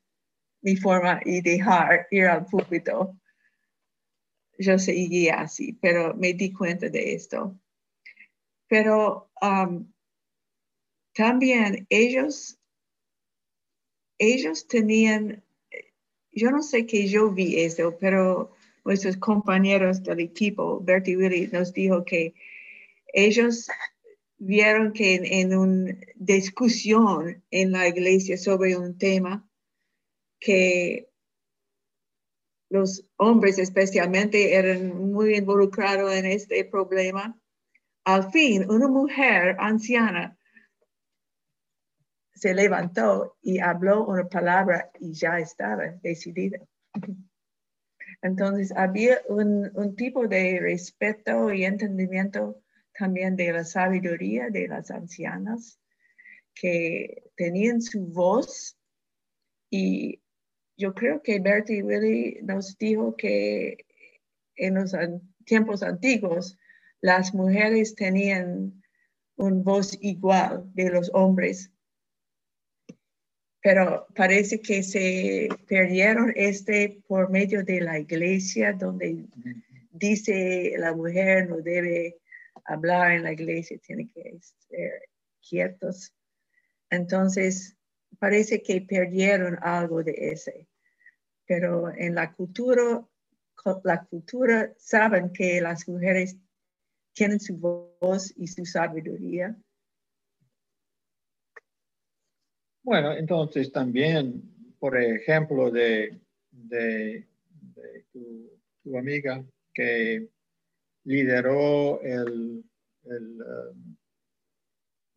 mi 0.61 0.76
forma 0.76 1.22
y 1.24 1.41
dejar 1.41 2.07
ir 2.11 2.26
al 2.26 2.45
púlpito. 2.45 3.17
Yo 4.57 4.78
seguía 4.78 5.41
así, 5.41 5.74
pero 5.74 6.15
me 6.15 6.34
di 6.34 6.51
cuenta 6.51 6.89
de 6.89 7.13
esto. 7.13 7.57
Pero 8.67 9.32
um, 9.41 9.91
también 11.13 11.88
ellos, 11.89 12.59
ellos 14.17 14.67
tenían, 14.67 15.43
yo 16.32 16.51
no 16.51 16.61
sé 16.61 16.86
que 16.86 17.07
yo 17.07 17.32
vi 17.32 17.61
eso, 17.61 17.97
pero 17.99 18.53
nuestros 18.89 19.17
compañeros 19.17 20.01
del 20.01 20.19
equipo, 20.19 20.79
Bertie 20.81 21.15
Willy, 21.15 21.47
nos 21.53 21.71
dijo 21.73 22.03
que 22.03 22.33
ellos 23.13 23.67
vieron 24.39 24.93
que 24.93 25.13
en, 25.13 25.25
en 25.25 25.55
una 25.55 25.95
discusión 26.15 27.43
en 27.51 27.71
la 27.71 27.87
iglesia 27.87 28.35
sobre 28.35 28.75
un 28.75 28.97
tema, 28.97 29.47
que 30.39 31.07
los 32.69 33.05
hombres 33.17 33.59
especialmente 33.59 34.55
eran 34.55 35.11
muy 35.11 35.35
involucrados 35.35 36.11
en 36.15 36.25
este 36.25 36.65
problema. 36.65 37.39
Al 38.05 38.31
fin, 38.31 38.67
una 38.71 38.87
mujer 38.87 39.55
anciana 39.59 40.35
se 42.33 42.55
levantó 42.55 43.37
y 43.43 43.59
habló 43.59 44.07
una 44.07 44.27
palabra 44.27 44.89
y 44.99 45.13
ya 45.13 45.37
estaba 45.37 45.89
decidida. 46.01 46.57
Entonces 48.22 48.74
había 48.76 49.22
un, 49.28 49.95
tipo 49.95 50.28
de 50.28 50.59
respeto 50.59 51.53
y 51.53 51.63
entendimiento 51.63 52.61
también 52.97 53.36
de 53.36 53.53
la 53.53 53.63
sabiduría 53.63 54.49
de 54.49 54.67
las 54.67 54.91
ancianas 54.91 55.80
que 56.53 57.32
tenían 57.36 57.82
su 57.82 58.05
voz 58.07 58.78
y 59.70 60.22
yo 60.76 60.93
creo 60.93 61.22
que 61.22 61.39
Bertie 61.39 61.84
Willy 61.84 62.39
nos 62.43 62.78
dijo 62.78 63.15
que 63.15 63.86
en 64.55 64.76
los 64.76 64.93
tiempos 65.45 65.84
antiguos 65.84 66.57
las 67.01 67.34
mujeres 67.34 67.95
tenían 67.95 68.82
un 69.38 69.63
voz 69.63 69.97
igual 70.01 70.70
de 70.74 70.89
los 70.89 71.09
hombres. 71.13 71.72
Pero 73.62 74.07
parece 74.16 74.62
que 74.62 74.84
se 74.84 75.49
perdieron 75.68 76.32
este 76.36 77.01
por 77.07 77.30
medio 77.30 77.64
de 77.64 77.82
la 77.82 77.99
iglesia, 77.99 78.74
donde 78.74 79.26
dice 79.91 80.74
la 80.78 80.93
mujer 80.93 81.49
no 81.49 81.57
debe 81.57 82.18
hablar 82.66 83.12
en 83.14 83.24
la 83.24 83.34
iglesia, 83.34 83.78
tiene 83.80 84.07
que 84.07 84.39
ser 84.41 85.10
quietos. 85.47 86.14
Entonces, 86.89 87.76
parece 88.18 88.62
que 88.62 88.82
perdieron 88.82 89.57
algo 89.62 90.03
de 90.03 90.14
ese. 90.32 90.68
Pero 91.45 91.91
en 91.93 92.16
la 92.16 92.34
cultura, 92.34 93.05
la 93.84 94.05
cultura 94.05 94.74
saben 94.78 95.32
que 95.32 95.60
las 95.62 95.88
mujeres 95.88 96.38
tienen 97.14 97.39
su 97.39 97.57
voz 97.57 98.34
y 98.38 98.47
su 98.47 98.66
sabiduría. 98.66 99.57
Bueno, 102.89 103.13
entonces 103.13 103.71
también, 103.71 104.41
por 104.79 104.97
ejemplo, 104.97 105.69
de, 105.69 106.17
tu, 108.11 108.97
amiga 108.97 109.45
que 109.71 110.27
lideró 111.03 112.01
el, 112.01 112.63
um, 113.03 113.95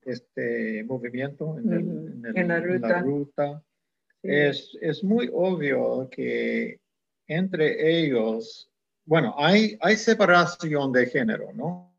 este 0.02 0.84
movimiento 0.84 1.56
en, 1.56 2.46
la 2.46 3.00
ruta. 3.00 3.64
Es, 4.22 4.76
es, 4.82 5.02
muy 5.02 5.30
obvio 5.32 6.10
que 6.10 6.78
entre 7.26 8.02
ellos, 8.04 8.70
bueno, 9.06 9.34
hay, 9.38 9.78
hay 9.80 9.96
separación 9.96 10.92
de 10.92 11.06
género, 11.06 11.54
¿no? 11.54 11.96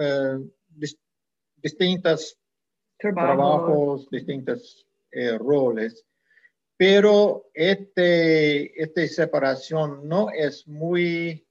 Eh, 0.00 0.38
distintos 1.56 2.38
trabajos, 2.98 4.08
distintos 4.10 4.86
eh, 5.10 5.38
roles, 5.38 6.04
pero 6.76 7.50
este, 7.54 8.80
esta 8.80 9.06
separación 9.06 10.06
no 10.08 10.30
es 10.30 10.66
muy 10.66 11.46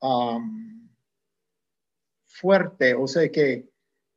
um, 0.00 0.88
fuerte, 2.26 2.94
o 2.94 3.06
sea 3.06 3.30
que 3.30 3.68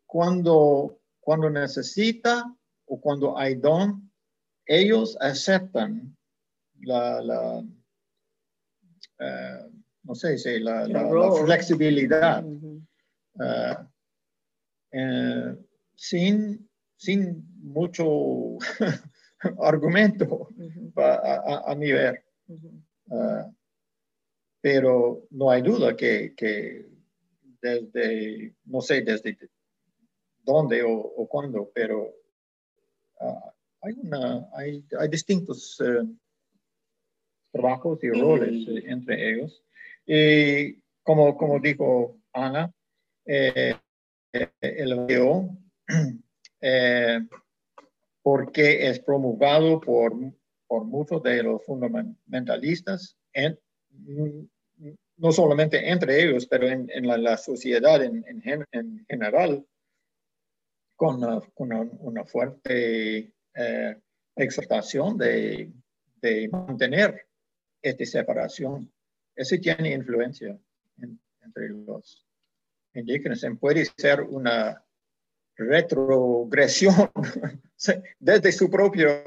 cuando, 0.05 0.99
cuando 1.19 1.49
necesita 1.49 2.53
o 2.85 2.99
cuando 2.99 3.37
hay 3.37 3.55
don, 3.55 4.11
ellos 4.65 5.17
aceptan 5.21 6.17
la, 6.81 7.21
la 7.21 7.63
eh, 9.19 9.69
no 10.03 10.15
sé, 10.15 10.59
la, 10.59 10.87
la, 10.87 11.31
flexibilidad. 11.45 12.43
eh, 14.91 15.57
sin, 15.97 16.69
sin 16.95 17.43
mucho 17.61 18.57
argumento 19.61 20.49
a, 20.95 21.01
a- 21.03 21.71
a 21.71 21.75
mi 21.75 21.91
ver. 21.91 22.23
Ah, 23.11 23.51
pero 24.61 25.27
no 25.31 25.49
hay 25.49 25.61
duda 25.61 25.95
que, 25.95 26.33
que 26.35 26.85
desde, 27.61 28.53
no 28.65 28.81
sé 28.81 29.01
desde 29.01 29.37
dónde 30.43 30.83
o, 30.83 30.91
o 30.93 31.27
cuándo, 31.27 31.69
pero 31.73 32.13
ah, 33.19 33.53
hay, 33.81 33.93
una, 34.01 34.47
hay, 34.53 34.85
hay 34.99 35.07
distintos 35.09 35.81
eh, 35.81 36.03
trabajos 37.51 38.03
y 38.03 38.09
roles 38.09 38.67
eh, 38.67 38.83
entre 38.87 39.31
ellos. 39.31 39.63
Y 40.05 40.81
como, 41.03 41.35
como 41.37 41.59
dijo 41.59 42.17
Ana, 42.33 42.71
eh, 43.25 43.75
el 44.61 45.05
video, 45.05 45.57
eh, 46.61 47.19
porque 48.21 48.89
es 48.89 48.99
promulgado 48.99 49.79
por, 49.79 50.13
por 50.67 50.83
muchos 50.85 51.23
de 51.23 51.43
los 51.43 51.63
fundamentalistas, 51.65 53.17
en- 53.33 53.57
no 55.17 55.31
solamente 55.31 55.89
entre 55.89 56.21
ellos, 56.23 56.45
pero 56.45 56.67
en, 56.67 56.89
en 56.91 57.07
la, 57.07 57.17
la 57.17 57.37
sociedad 57.37 58.03
en, 58.03 58.23
en 58.27 58.41
gen- 58.41 58.65
en 58.71 59.05
general, 59.09 59.65
con 60.95 61.23
una, 61.23 61.41
una- 61.55 61.81
una 61.99 62.25
fuerte 62.25 63.31
eh, 63.55 63.97
exhortación 64.35 65.17
de, 65.17 65.71
de 66.21 66.49
mantener 66.49 67.27
esta 67.81 68.05
separación. 68.05 68.91
Eso 69.35 69.55
tiene 69.61 69.93
influencia 69.93 70.59
en- 71.01 71.19
entre 71.41 71.69
los 71.69 72.27
indígenas. 72.93 73.45
Puede 73.59 73.85
ser 73.97 74.21
una 74.21 74.83
retrogresión 75.57 77.11
desde 78.19 78.51
su 78.51 78.69
propia 78.69 79.23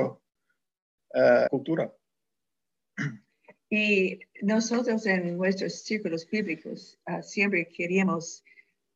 eh, 1.15 1.47
cultura. 1.51 1.93
Y 3.69 4.21
nosotros 4.43 5.07
en 5.07 5.37
nuestros 5.37 5.83
círculos 5.83 6.29
bíblicos 6.29 6.99
ah, 7.07 7.23
siempre 7.23 7.69
queríamos 7.69 8.45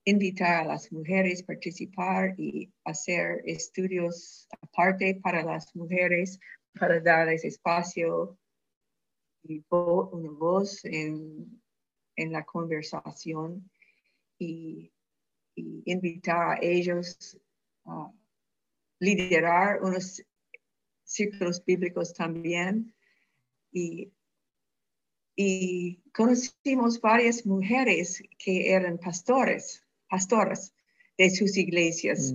invitar 0.05 0.65
a 0.65 0.67
las 0.67 0.93
mujeres 0.93 1.43
a 1.43 1.47
participar 1.47 2.35
y 2.39 2.73
hacer 2.85 3.43
estudios 3.47 4.47
aparte 4.61 5.21
para 5.23 5.43
las 5.43 5.75
mujeres, 5.75 6.39
para 6.79 7.01
darles 7.01 7.45
espacio 7.45 8.37
y 9.45 9.65
una 9.71 10.31
voz 10.31 10.85
en, 10.85 11.63
en 12.17 12.33
la 12.33 12.45
conversación 12.45 13.71
y, 14.39 14.94
y 15.55 15.83
invitar 15.87 16.53
a 16.53 16.59
ellos 16.63 17.39
a 17.87 18.13
liderar 19.01 19.83
unos 19.83 20.23
círculos 21.05 21.65
bíblicos 21.65 22.13
también. 22.15 22.95
Y 23.73 24.11
y 25.37 26.01
conocimos 26.13 27.01
varias 27.01 27.45
mujeres 27.45 28.23
que 28.39 28.71
eran 28.73 28.99
pastores, 28.99 29.83
pastoras 30.09 30.73
de 31.19 31.31
sus 31.31 31.57
iglesias 31.57 32.35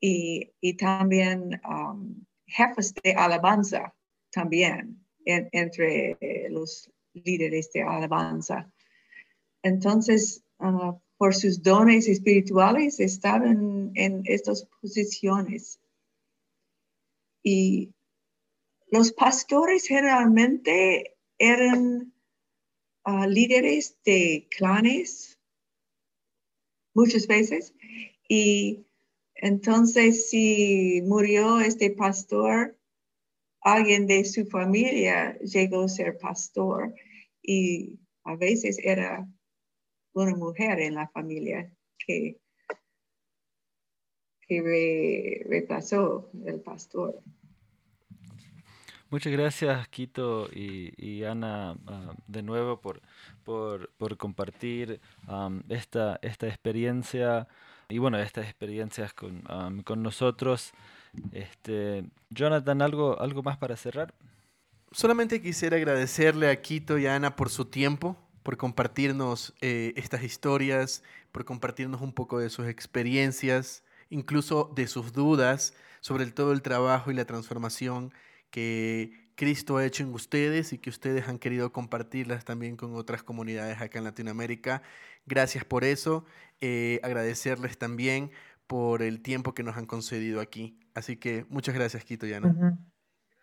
y, 0.00 0.50
y 0.60 0.74
también 0.74 1.60
um, 1.68 2.24
jefes 2.46 2.94
de 3.02 3.12
alabanza 3.12 3.94
también 4.30 5.04
en- 5.26 5.48
entre 5.52 6.16
los 6.50 6.90
líderes 7.12 7.70
de 7.72 7.82
alabanza. 7.82 8.72
Entonces, 9.62 10.42
ah, 10.58 10.98
por 11.22 11.36
sus 11.36 11.62
dones 11.62 12.08
espirituales 12.08 12.98
estaban 12.98 13.92
en 13.94 14.22
estas 14.24 14.66
posiciones. 14.80 15.80
Y 17.44 17.94
los 18.88 19.12
pastores 19.12 19.86
generalmente 19.86 21.16
eran 21.38 22.12
ah, 23.04 23.28
líderes 23.28 23.96
de 24.04 24.48
clanes 24.50 25.38
muchas 26.92 27.28
veces 27.28 27.72
y 28.28 28.84
entonces 29.36 30.28
si 30.28 31.02
murió 31.04 31.60
este 31.60 31.90
pastor, 31.90 32.76
alguien 33.60 34.08
de 34.08 34.24
su 34.24 34.44
familia 34.46 35.38
llegó 35.38 35.82
a 35.82 35.88
ser 35.88 36.18
pastor 36.18 36.92
y 37.40 38.00
a 38.24 38.34
veces 38.34 38.76
era 38.82 39.28
una 40.14 40.34
mujer 40.34 40.80
en 40.80 40.94
la 40.94 41.08
familia 41.08 41.70
que, 41.98 42.38
que 44.46 44.62
re- 44.62 45.46
reemplazó 45.48 46.30
el 46.44 46.60
pastor. 46.60 47.20
Muchas 49.10 49.32
gracias, 49.32 49.88
Quito 49.88 50.48
y, 50.50 50.94
y 50.96 51.24
Ana, 51.24 51.76
ah, 51.86 52.14
de 52.26 52.42
nuevo 52.42 52.80
por, 52.80 53.02
por, 53.44 53.90
por 53.98 54.16
compartir 54.16 55.00
esta, 55.68 56.18
esta 56.22 56.46
experiencia 56.48 57.46
y 57.90 57.98
bueno, 57.98 58.18
estas 58.18 58.46
experiencias 58.46 59.12
con, 59.12 59.42
con 59.84 60.02
nosotros. 60.02 60.72
Este, 61.32 62.04
Jonathan, 62.30 62.80
¿algo, 62.80 63.20
¿algo 63.20 63.42
más 63.42 63.58
para 63.58 63.76
cerrar? 63.76 64.14
Solamente 64.92 65.42
quisiera 65.42 65.76
agradecerle 65.76 66.48
a 66.48 66.62
Quito 66.62 66.96
y 66.96 67.04
a 67.06 67.14
Ana 67.14 67.36
por 67.36 67.50
su 67.50 67.66
tiempo, 67.66 68.16
por 68.42 68.56
compartirnos 68.56 69.54
eh, 69.60 69.92
estas 69.96 70.22
historias, 70.22 71.02
por 71.30 71.44
compartirnos 71.44 72.00
un 72.00 72.12
poco 72.12 72.38
de 72.38 72.50
sus 72.50 72.66
experiencias, 72.66 73.84
incluso 74.10 74.70
de 74.74 74.86
sus 74.86 75.12
dudas 75.12 75.74
sobre 76.02 76.26
todo 76.26 76.52
el 76.52 76.62
trabajo 76.62 77.10
y 77.10 77.14
la 77.14 77.24
transformación 77.24 78.12
que 78.50 79.12
Cristo 79.36 79.78
ha 79.78 79.86
hecho 79.86 80.02
en 80.02 80.12
ustedes 80.12 80.72
y 80.72 80.78
que 80.78 80.90
ustedes 80.90 81.28
han 81.28 81.38
querido 81.38 81.72
compartirlas 81.72 82.44
también 82.44 82.76
con 82.76 82.94
otras 82.96 83.22
comunidades 83.22 83.80
acá 83.80 83.98
en 83.98 84.04
Latinoamérica. 84.04 84.82
Gracias 85.26 85.64
por 85.64 85.84
eso. 85.84 86.24
Eh, 86.60 87.00
agradecerles 87.02 87.78
también 87.78 88.30
por 88.66 89.02
el 89.02 89.22
tiempo 89.22 89.54
que 89.54 89.62
nos 89.62 89.76
han 89.76 89.86
concedido 89.86 90.40
aquí. 90.40 90.78
Así 90.92 91.16
que 91.16 91.46
muchas 91.48 91.74
gracias, 91.74 92.04
Quito 92.04 92.26
y 92.26 92.34
Ana. 92.34 92.76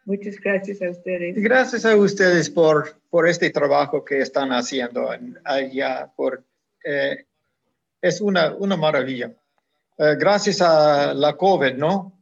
Muchas 0.05 0.37
gracias 0.43 0.81
a 0.81 0.89
ustedes. 0.89 1.35
Gracias 1.35 1.85
a 1.85 1.95
ustedes 1.95 2.49
por, 2.49 2.95
por 3.09 3.27
este 3.27 3.49
trabajo 3.51 4.03
que 4.03 4.19
están 4.21 4.51
haciendo 4.51 5.13
en- 5.13 5.37
allá. 5.43 6.11
Por, 6.15 6.43
eh, 6.83 7.25
es 8.01 8.19
una, 8.21 8.55
una 8.55 8.75
maravilla. 8.75 9.31
Eh, 9.97 10.15
gracias 10.17 10.61
a 10.61 11.13
la 11.13 11.35
COVID, 11.35 11.73
¿no? 11.73 12.13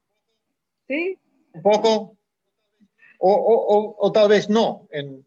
Sí, 0.87 1.17
Un 1.53 1.61
poco. 1.61 2.17
O, 3.19 3.31
o, 3.33 3.77
o, 3.77 3.95
o 3.99 4.11
tal 4.11 4.29
vez 4.29 4.49
no. 4.49 4.87
En, 4.91 5.25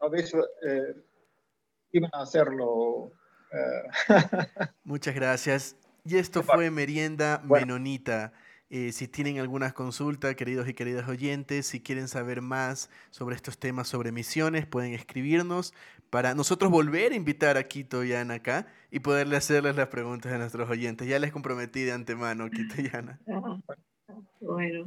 a 0.00 0.08
veces 0.08 0.34
eh, 0.66 0.94
iban 1.92 2.10
a 2.12 2.22
hacerlo. 2.22 3.12
Muchas 4.84 5.14
gracias. 5.14 5.76
Y 6.04 6.16
esto 6.16 6.42
fue 6.42 6.70
Merienda 6.70 7.40
Bueno. 7.44 7.66
Menonita. 7.66 8.32
Eh, 8.74 8.90
si 8.92 9.06
tienen 9.06 9.38
alguna 9.38 9.72
consulta, 9.72 10.34
queridos 10.34 10.66
y 10.66 10.72
queridas 10.72 11.06
oyentes, 11.06 11.66
si 11.66 11.80
quieren 11.80 12.08
saber 12.08 12.40
más 12.40 12.88
sobre 13.10 13.36
estos 13.36 13.58
temas 13.58 13.86
sobre 13.86 14.12
misiones, 14.12 14.64
pueden 14.64 14.94
escribirnos 14.94 15.74
para 16.08 16.34
nosotros 16.34 16.70
volver 16.70 17.12
a 17.12 17.14
invitar 17.14 17.58
a 17.58 17.68
Quito 17.68 18.02
y 18.02 18.14
Ana 18.14 18.36
acá 18.36 18.66
y 18.90 19.00
poderle 19.00 19.36
hacerles 19.36 19.76
las 19.76 19.88
preguntas 19.88 20.32
a 20.32 20.38
nuestros 20.38 20.70
oyentes. 20.70 21.06
Ya 21.06 21.18
les 21.18 21.32
comprometí 21.32 21.82
de 21.82 21.92
antemano, 21.92 22.48
Quito 22.48 22.80
y 22.80 22.88
Ana. 22.96 23.20
Ah, 24.08 24.16
bueno. 24.40 24.86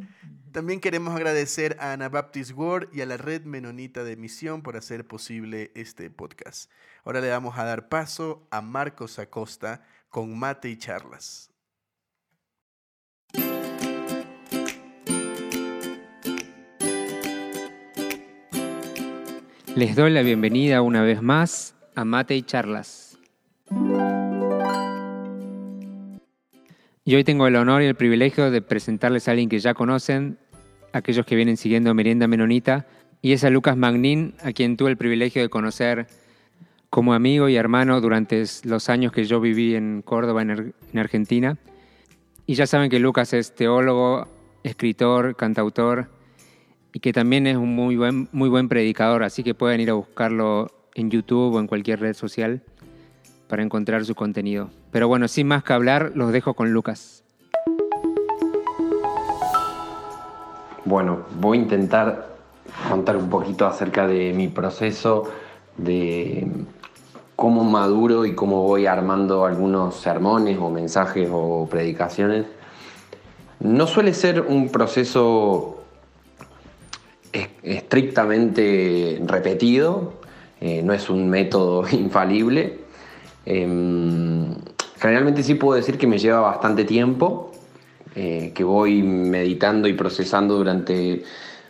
También 0.52 0.80
queremos 0.80 1.16
agradecer 1.16 1.78
a 1.80 1.94
Anabaptist 1.94 2.52
World 2.52 2.90
y 2.94 3.02
a 3.02 3.06
la 3.06 3.18
Red 3.18 3.46
Menonita 3.46 4.04
de 4.04 4.18
Misión 4.18 4.62
por 4.62 4.78
hacer 4.78 5.08
posible 5.08 5.72
este 5.74 6.10
podcast. 6.10 6.70
Ahora 7.06 7.22
le 7.22 7.30
vamos 7.30 7.58
a 7.58 7.64
dar 7.64 7.88
paso 7.88 8.46
a 8.52 8.62
Marcos 8.62 9.18
Acosta 9.18 9.84
con 10.10 10.38
Mate 10.38 10.70
y 10.70 10.78
Charlas. 10.78 11.55
Les 19.76 19.94
doy 19.94 20.10
la 20.10 20.22
bienvenida 20.22 20.82
una 20.82 21.02
vez 21.02 21.22
más 21.22 21.76
a 21.96 22.06
Mate 22.06 22.34
y 22.34 22.44
Charlas. 22.44 23.20
Y 27.04 27.14
hoy 27.14 27.26
tengo 27.26 27.46
el 27.46 27.58
honor 27.58 27.82
y 27.82 27.86
el 27.88 27.96
privilegio 27.96 28.52
de 28.52 28.62
presentarles 28.62 29.28
a 29.28 29.32
alguien 29.32 29.50
que 29.50 29.60
ya 29.60 29.74
conocen, 29.74 30.38
aquellos 30.94 31.26
que 31.26 31.36
vienen 31.36 31.58
siguiendo 31.58 31.94
Merienda 31.94 32.26
Menonita, 32.26 32.88
y 33.22 33.34
es 33.34 33.44
a 33.44 33.50
Lucas 33.50 33.76
Magnin, 33.76 34.36
a 34.42 34.54
quien 34.54 34.78
tuve 34.78 34.92
el 34.92 34.98
privilegio 34.98 35.42
de 35.42 35.50
conocer 35.50 36.08
como 36.90 37.14
amigo 37.14 37.50
y 37.50 37.58
hermano 37.58 38.00
durante 38.00 38.46
los 38.64 38.88
años 38.88 39.12
que 39.12 39.26
yo 39.26 39.42
viví 39.42 39.76
en 39.76 40.04
Córdoba, 40.04 40.42
en 40.42 40.74
Argentina. 40.98 41.58
Y 42.46 42.54
ya 42.54 42.66
saben 42.66 42.90
que 42.90 43.00
Lucas 43.00 43.34
es 43.34 43.54
teólogo, 43.54 44.30
escritor, 44.64 45.36
cantautor, 45.36 46.15
y 46.96 47.02
que 47.02 47.12
también 47.12 47.46
es 47.46 47.58
un 47.58 47.76
muy 47.76 47.98
buen, 47.98 48.30
muy 48.32 48.48
buen 48.48 48.70
predicador, 48.70 49.24
así 49.24 49.44
que 49.44 49.54
pueden 49.54 49.82
ir 49.82 49.90
a 49.90 49.96
buscarlo 49.96 50.72
en 50.94 51.12
YouTube 51.12 51.54
o 51.54 51.60
en 51.60 51.68
cualquier 51.68 52.00
red 52.00 52.14
social 52.14 52.64
para 53.50 53.64
encontrar 53.64 54.06
su 54.06 54.16
contenido. 54.16 54.70
Pero 54.92 55.10
bueno, 55.10 55.28
sin 55.28 55.46
más 55.46 55.62
que 55.66 55.74
hablar, 55.74 56.14
los 56.16 56.32
dejo 56.32 56.54
con 56.54 56.72
Lucas. 56.72 57.26
Bueno, 60.86 61.24
voy 61.38 61.58
a 61.58 61.62
intentar 61.64 62.30
contar 62.88 63.18
un 63.18 63.30
poquito 63.30 63.68
acerca 63.68 64.08
de 64.08 64.32
mi 64.32 64.48
proceso, 64.48 65.30
de 65.76 66.48
cómo 67.36 67.66
maduro 67.66 68.26
y 68.26 68.36
cómo 68.36 68.64
voy 68.64 68.86
armando 68.86 69.44
algunos 69.44 69.98
sermones 69.98 70.58
o 70.62 70.70
mensajes 70.70 71.28
o 71.30 71.68
predicaciones. 71.70 72.46
No 73.60 73.86
suele 73.86 74.14
ser 74.14 74.40
un 74.40 74.70
proceso 74.70 75.75
estrictamente 77.64 79.22
repetido, 79.26 80.14
eh, 80.62 80.82
no 80.84 80.94
es 80.94 81.10
un 81.10 81.30
método 81.30 81.86
infalible. 81.92 82.80
Em, 83.46 84.56
generalmente 85.00 85.44
sí 85.44 85.56
puedo 85.56 85.76
decir 85.76 85.98
que 85.98 86.08
me 86.08 86.18
lleva 86.18 86.40
bastante 86.40 86.84
tiempo, 86.84 87.52
eh, 88.16 88.52
que 88.56 88.64
voy 88.64 89.04
meditando 89.04 89.88
y 89.88 89.94
procesando 89.94 90.56
durante 90.56 91.24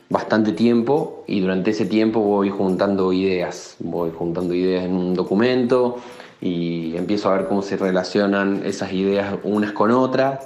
bastante 0.09 0.51
tiempo 0.51 1.23
y 1.27 1.39
durante 1.39 1.71
ese 1.71 1.85
tiempo 1.85 2.19
voy 2.19 2.49
juntando 2.49 3.11
ideas, 3.11 3.75
voy 3.79 4.11
juntando 4.15 4.53
ideas 4.53 4.85
en 4.85 4.93
un 4.93 5.15
documento 5.15 5.97
y 6.41 6.95
empiezo 6.95 7.29
a 7.29 7.37
ver 7.37 7.47
cómo 7.47 7.61
se 7.61 7.77
relacionan 7.77 8.61
esas 8.65 8.93
ideas 8.93 9.35
unas 9.43 9.71
con 9.71 9.91
otras. 9.91 10.39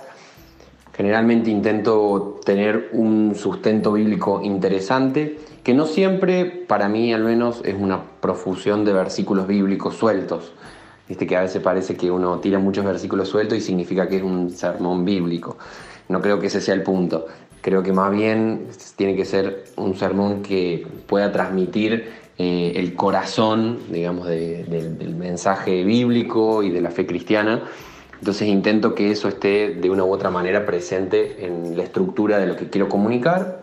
Generalmente 1.00 1.50
intento 1.50 2.41
tener 2.43 2.89
un 2.91 3.34
sustento 3.34 3.93
bíblico 3.93 4.41
interesante, 4.43 5.39
que 5.64 5.74
no 5.74 5.86
siempre, 5.86 6.43
para 6.43 6.89
mí 6.89 7.14
al 7.14 7.24
menos, 7.24 7.62
es 7.64 7.76
una 7.80 8.04
profusión 8.20 8.84
de 8.84 8.91
versículos 8.91 9.47
bíblicos 9.47 9.95
sueltos. 9.95 10.52
Viste 11.08 11.26
que 11.26 11.38
a 11.38 11.41
veces 11.43 11.62
parece 11.62 11.95
que 11.95 12.12
uno 12.12 12.39
tira 12.39 12.60
muchos 12.60 12.84
versículos 12.84 13.30
sueltos 13.30 13.58
y 13.58 13.62
significa 13.62 14.10
que 14.10 14.18
es 14.18 14.24
un 14.24 14.50
sermón 14.50 15.06
bíblico. 15.06 15.56
No 16.10 16.20
creo 16.20 16.38
que 16.41 16.47
ese 16.47 16.60
sea 16.60 16.74
el 16.74 16.84
punto. 16.84 17.28
Creo 17.62 17.82
que 17.82 17.93
más 17.93 18.12
bien 18.12 18.68
tiene 18.97 19.16
que 19.16 19.24
ser 19.24 19.68
un 19.78 19.95
sermón 19.95 20.41
que 20.41 20.86
pueda 21.08 21.32
transmitir 21.32 22.10
eh, 22.38 22.74
el 22.76 22.93
corazón, 22.95 23.80
digamos, 23.89 24.28
del 24.28 25.16
mensaje 25.18 25.86
bíblico 25.86 26.62
y 26.62 26.72
de 26.72 26.82
la 26.82 26.91
fe 26.91 27.06
cristiana. 27.06 27.64
Entonces 28.20 28.47
intento 28.47 28.95
que 28.95 29.11
eso 29.11 29.28
esté 29.28 29.76
de 29.76 29.89
una 29.89 30.03
u 30.03 30.11
otra 30.11 30.30
manera 30.30 30.65
presente 30.65 31.45
en 31.45 31.78
la 31.78 31.84
estructura 31.84 32.38
de 32.38 32.47
lo 32.47 32.55
que 32.55 32.70
quiero 32.70 32.89
comunicar. 32.89 33.61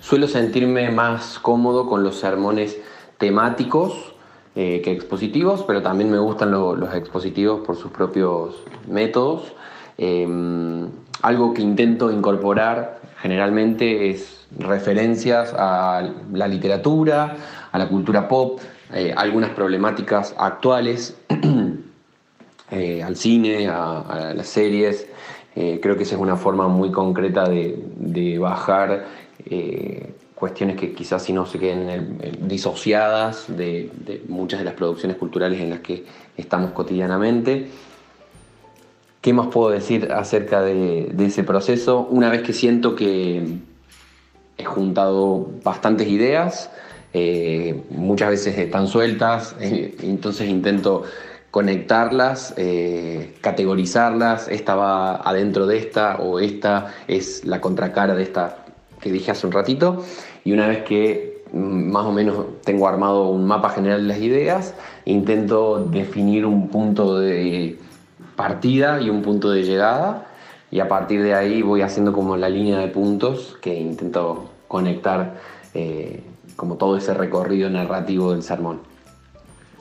Suelo 0.00 0.26
sentirme 0.26 0.90
más 0.90 1.38
cómodo 1.38 1.86
con 1.86 2.02
los 2.02 2.16
sermones 2.18 2.78
temáticos 3.18 4.14
eh, 4.54 4.82
que 4.82 4.92
expositivos, 4.92 5.64
pero 5.66 5.80
también 5.80 6.10
me 6.10 6.18
gustan 6.18 6.50
los 6.50 6.94
expositivos 6.94 7.60
por 7.64 7.76
sus 7.76 7.90
propios 7.90 8.62
métodos. 8.88 9.52
Em, 9.96 10.88
algo 11.22 11.54
que 11.54 11.62
intento 11.62 12.10
incorporar 12.10 13.00
generalmente 13.20 14.10
es 14.10 14.46
referencias 14.58 15.54
a 15.56 16.02
la 16.32 16.48
literatura, 16.48 17.36
a 17.70 17.78
la 17.78 17.88
cultura 17.88 18.28
pop, 18.28 18.60
eh, 18.92 19.14
algunas 19.16 19.50
problemáticas 19.50 20.34
actuales, 20.36 21.16
eh, 22.72 23.02
al 23.02 23.16
cine, 23.16 23.68
a, 23.68 24.32
las 24.34 24.48
series. 24.48 25.06
Eh, 25.54 25.78
creo 25.80 25.96
que 25.96 26.02
esa 26.02 26.16
es 26.16 26.20
una 26.20 26.36
forma 26.36 26.66
muy 26.66 26.90
concreta 26.90 27.48
de, 27.48 28.38
bajar 28.38 29.06
cuestiones 30.34 30.76
que 30.76 30.92
quizás 30.92 31.22
si 31.22 31.32
no 31.32 31.46
se 31.46 31.58
queden 31.58 32.18
disociadas 32.48 33.44
de, 33.48 33.90
de 34.04 34.22
muchas 34.28 34.58
de 34.60 34.64
las 34.64 34.74
producciones 34.74 35.16
culturales 35.16 35.60
en 35.60 35.70
las 35.70 35.80
que 35.80 36.04
estamos 36.36 36.72
cotidianamente. 36.72 37.68
¿Qué 39.22 39.32
más 39.32 39.46
puedo 39.46 39.70
decir 39.70 40.10
acerca 40.10 40.62
de, 40.62 41.14
ese 41.20 41.44
proceso? 41.44 42.08
Una 42.10 42.28
vez 42.28 42.42
que 42.42 42.52
siento 42.52 42.96
que 42.96 43.40
he 44.58 44.64
juntado 44.64 45.48
bastantes 45.62 46.08
ideas, 46.08 46.70
eh, 47.14 47.80
muchas 47.90 48.30
veces 48.30 48.58
están 48.58 48.88
sueltas, 48.88 49.54
eh, 49.60 49.94
entonces 50.02 50.48
intento 50.48 51.04
conectarlas, 51.52 52.54
eh, 52.56 53.34
categorizarlas, 53.42 54.48
esta 54.48 54.74
va 54.74 55.16
adentro 55.16 55.66
de 55.66 55.76
esta 55.76 56.16
o 56.16 56.40
esta 56.40 56.94
es 57.06 57.44
la 57.44 57.60
contracara 57.60 58.14
de 58.14 58.22
esta 58.22 58.64
que 59.00 59.12
dije 59.12 59.32
hace 59.32 59.46
un 59.46 59.52
ratito, 59.52 60.02
y 60.44 60.52
una 60.52 60.66
vez 60.66 60.82
que 60.84 61.44
mm, 61.52 61.92
más 61.92 62.06
o 62.06 62.12
menos 62.12 62.36
tengo 62.64 62.88
armado 62.88 63.28
un 63.28 63.44
mapa 63.44 63.68
general 63.68 64.00
de 64.00 64.08
las 64.08 64.18
ideas, 64.18 64.74
intento 65.04 65.84
definir 65.84 66.46
un 66.46 66.68
punto 66.68 67.18
de 67.18 67.78
partida 68.34 69.02
y 69.02 69.10
un 69.10 69.20
punto 69.20 69.50
de 69.50 69.62
llegada 69.64 70.28
y 70.70 70.80
a 70.80 70.88
partir 70.88 71.22
de 71.22 71.34
ahí 71.34 71.60
voy 71.60 71.82
haciendo 71.82 72.14
como 72.14 72.38
la 72.38 72.48
línea 72.48 72.78
de 72.78 72.88
puntos 72.88 73.58
que 73.60 73.78
intento 73.78 74.48
conectar 74.68 75.34
eh, 75.74 76.22
como 76.56 76.76
todo 76.76 76.96
ese 76.96 77.12
recorrido 77.12 77.68
narrativo 77.68 78.32
del 78.32 78.42
sermón. 78.42 78.80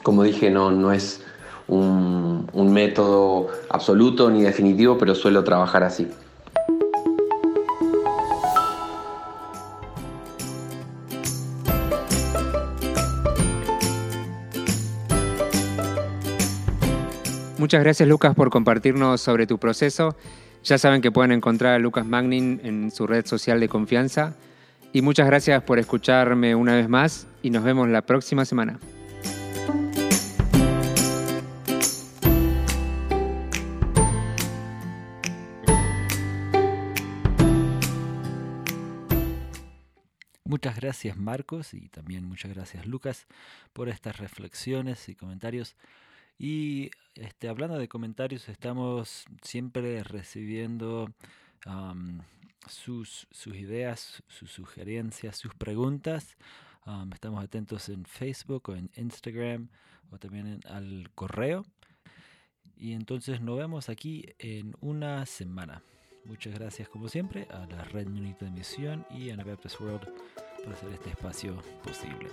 Como 0.03 0.23
dije, 0.23 0.49
no, 0.49 0.71
no 0.71 0.91
es 0.91 1.23
un 1.71 2.73
método 2.73 3.47
absoluto 3.69 4.29
ni 4.29 4.41
definitivo, 4.41 4.97
pero 4.97 5.15
suelo 5.15 5.43
trabajar 5.43 5.83
así. 5.83 6.07
Muchas 17.61 17.83
gracias 17.83 18.09
Lucas 18.09 18.35
por 18.35 18.49
compartirnos 18.49 19.21
sobre 19.21 19.47
tu 19.47 19.59
proceso. 19.59 20.15
Ya 20.63 20.77
saben 20.77 20.99
que 21.01 21.11
pueden 21.11 21.31
encontrar 21.31 21.75
a 21.75 21.79
Lucas 21.79 22.05
Magnin 22.05 22.59
en 22.63 22.91
su 22.91 23.07
red 23.07 23.25
social 23.25 23.59
de 23.59 23.69
confianza. 23.69 24.33
Y 24.91 25.01
muchas 25.01 25.27
gracias 25.27 25.63
por 25.63 25.79
escucharme 25.79 26.53
una 26.55 26.75
vez 26.75 26.89
más 26.89 27.27
y 27.43 27.49
nos 27.49 27.63
vemos 27.63 27.87
la 27.87 28.01
próxima 28.01 28.45
semana. 28.45 28.79
Muchas 40.51 40.75
gracias 40.75 41.15
Marcos 41.15 41.73
y 41.73 41.87
también 41.87 42.25
muchas 42.25 42.53
gracias 42.53 42.85
Lucas 42.85 43.25
por 43.71 43.87
estas 43.87 44.17
reflexiones 44.17 45.07
y 45.07 45.15
comentarios. 45.15 45.77
Y 46.37 46.91
este, 47.15 47.47
hablando 47.47 47.77
de 47.77 47.87
comentarios, 47.87 48.49
estamos 48.49 49.23
siempre 49.41 50.03
recibiendo 50.03 51.09
sus, 52.67 53.27
sus, 53.31 53.55
ideas, 53.55 54.23
sus 54.27 54.51
sugerencias, 54.51 55.37
sus 55.37 55.55
preguntas. 55.55 56.35
estamos 57.13 57.41
atentos 57.41 57.87
en 57.87 58.03
Facebook 58.03 58.71
o 58.71 58.75
en 58.75 58.91
Instagram 58.97 59.69
o 60.11 60.17
también 60.17 60.59
al 60.67 61.09
correo. 61.15 61.65
Y 62.75 62.91
entonces 62.91 63.39
nos 63.39 63.57
vemos 63.57 63.87
aquí 63.87 64.25
en 64.37 64.75
una 64.81 65.25
semana. 65.25 65.81
Muchas 66.25 66.53
gracias 66.53 66.87
como 66.89 67.07
siempre 67.09 67.47
a 67.51 67.65
la 67.67 67.83
Red 67.83 68.07
Unita 68.07 68.45
de 68.45 68.51
Misión 68.51 69.05
y 69.09 69.29
a 69.29 69.33
Anabaptist 69.33 69.79
World 69.81 70.07
por 70.63 70.73
hacer 70.73 70.91
este 70.93 71.09
espacio 71.09 71.57
posible. 71.83 72.29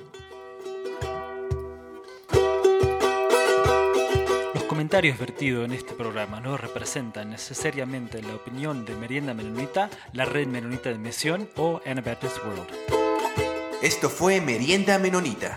comentarios 4.68 5.18
vertidos 5.18 5.64
en 5.64 5.72
este 5.72 5.92
programa 5.94 6.40
no 6.40 6.56
representan 6.56 7.30
necesariamente 7.30 8.22
la 8.22 8.36
opinión 8.36 8.84
de 8.84 8.94
Merienda 8.94 9.34
Menonita, 9.34 9.90
la 10.12 10.24
Red 10.24 10.46
Menonita 10.46 10.90
de 10.90 10.98
Misión 10.98 11.48
o 11.56 11.80
Anabaptist 11.84 12.36
World. 12.44 12.68
Esto 13.82 14.08
fue 14.08 14.40
Merienda 14.40 14.98
Menonita. 14.98 15.56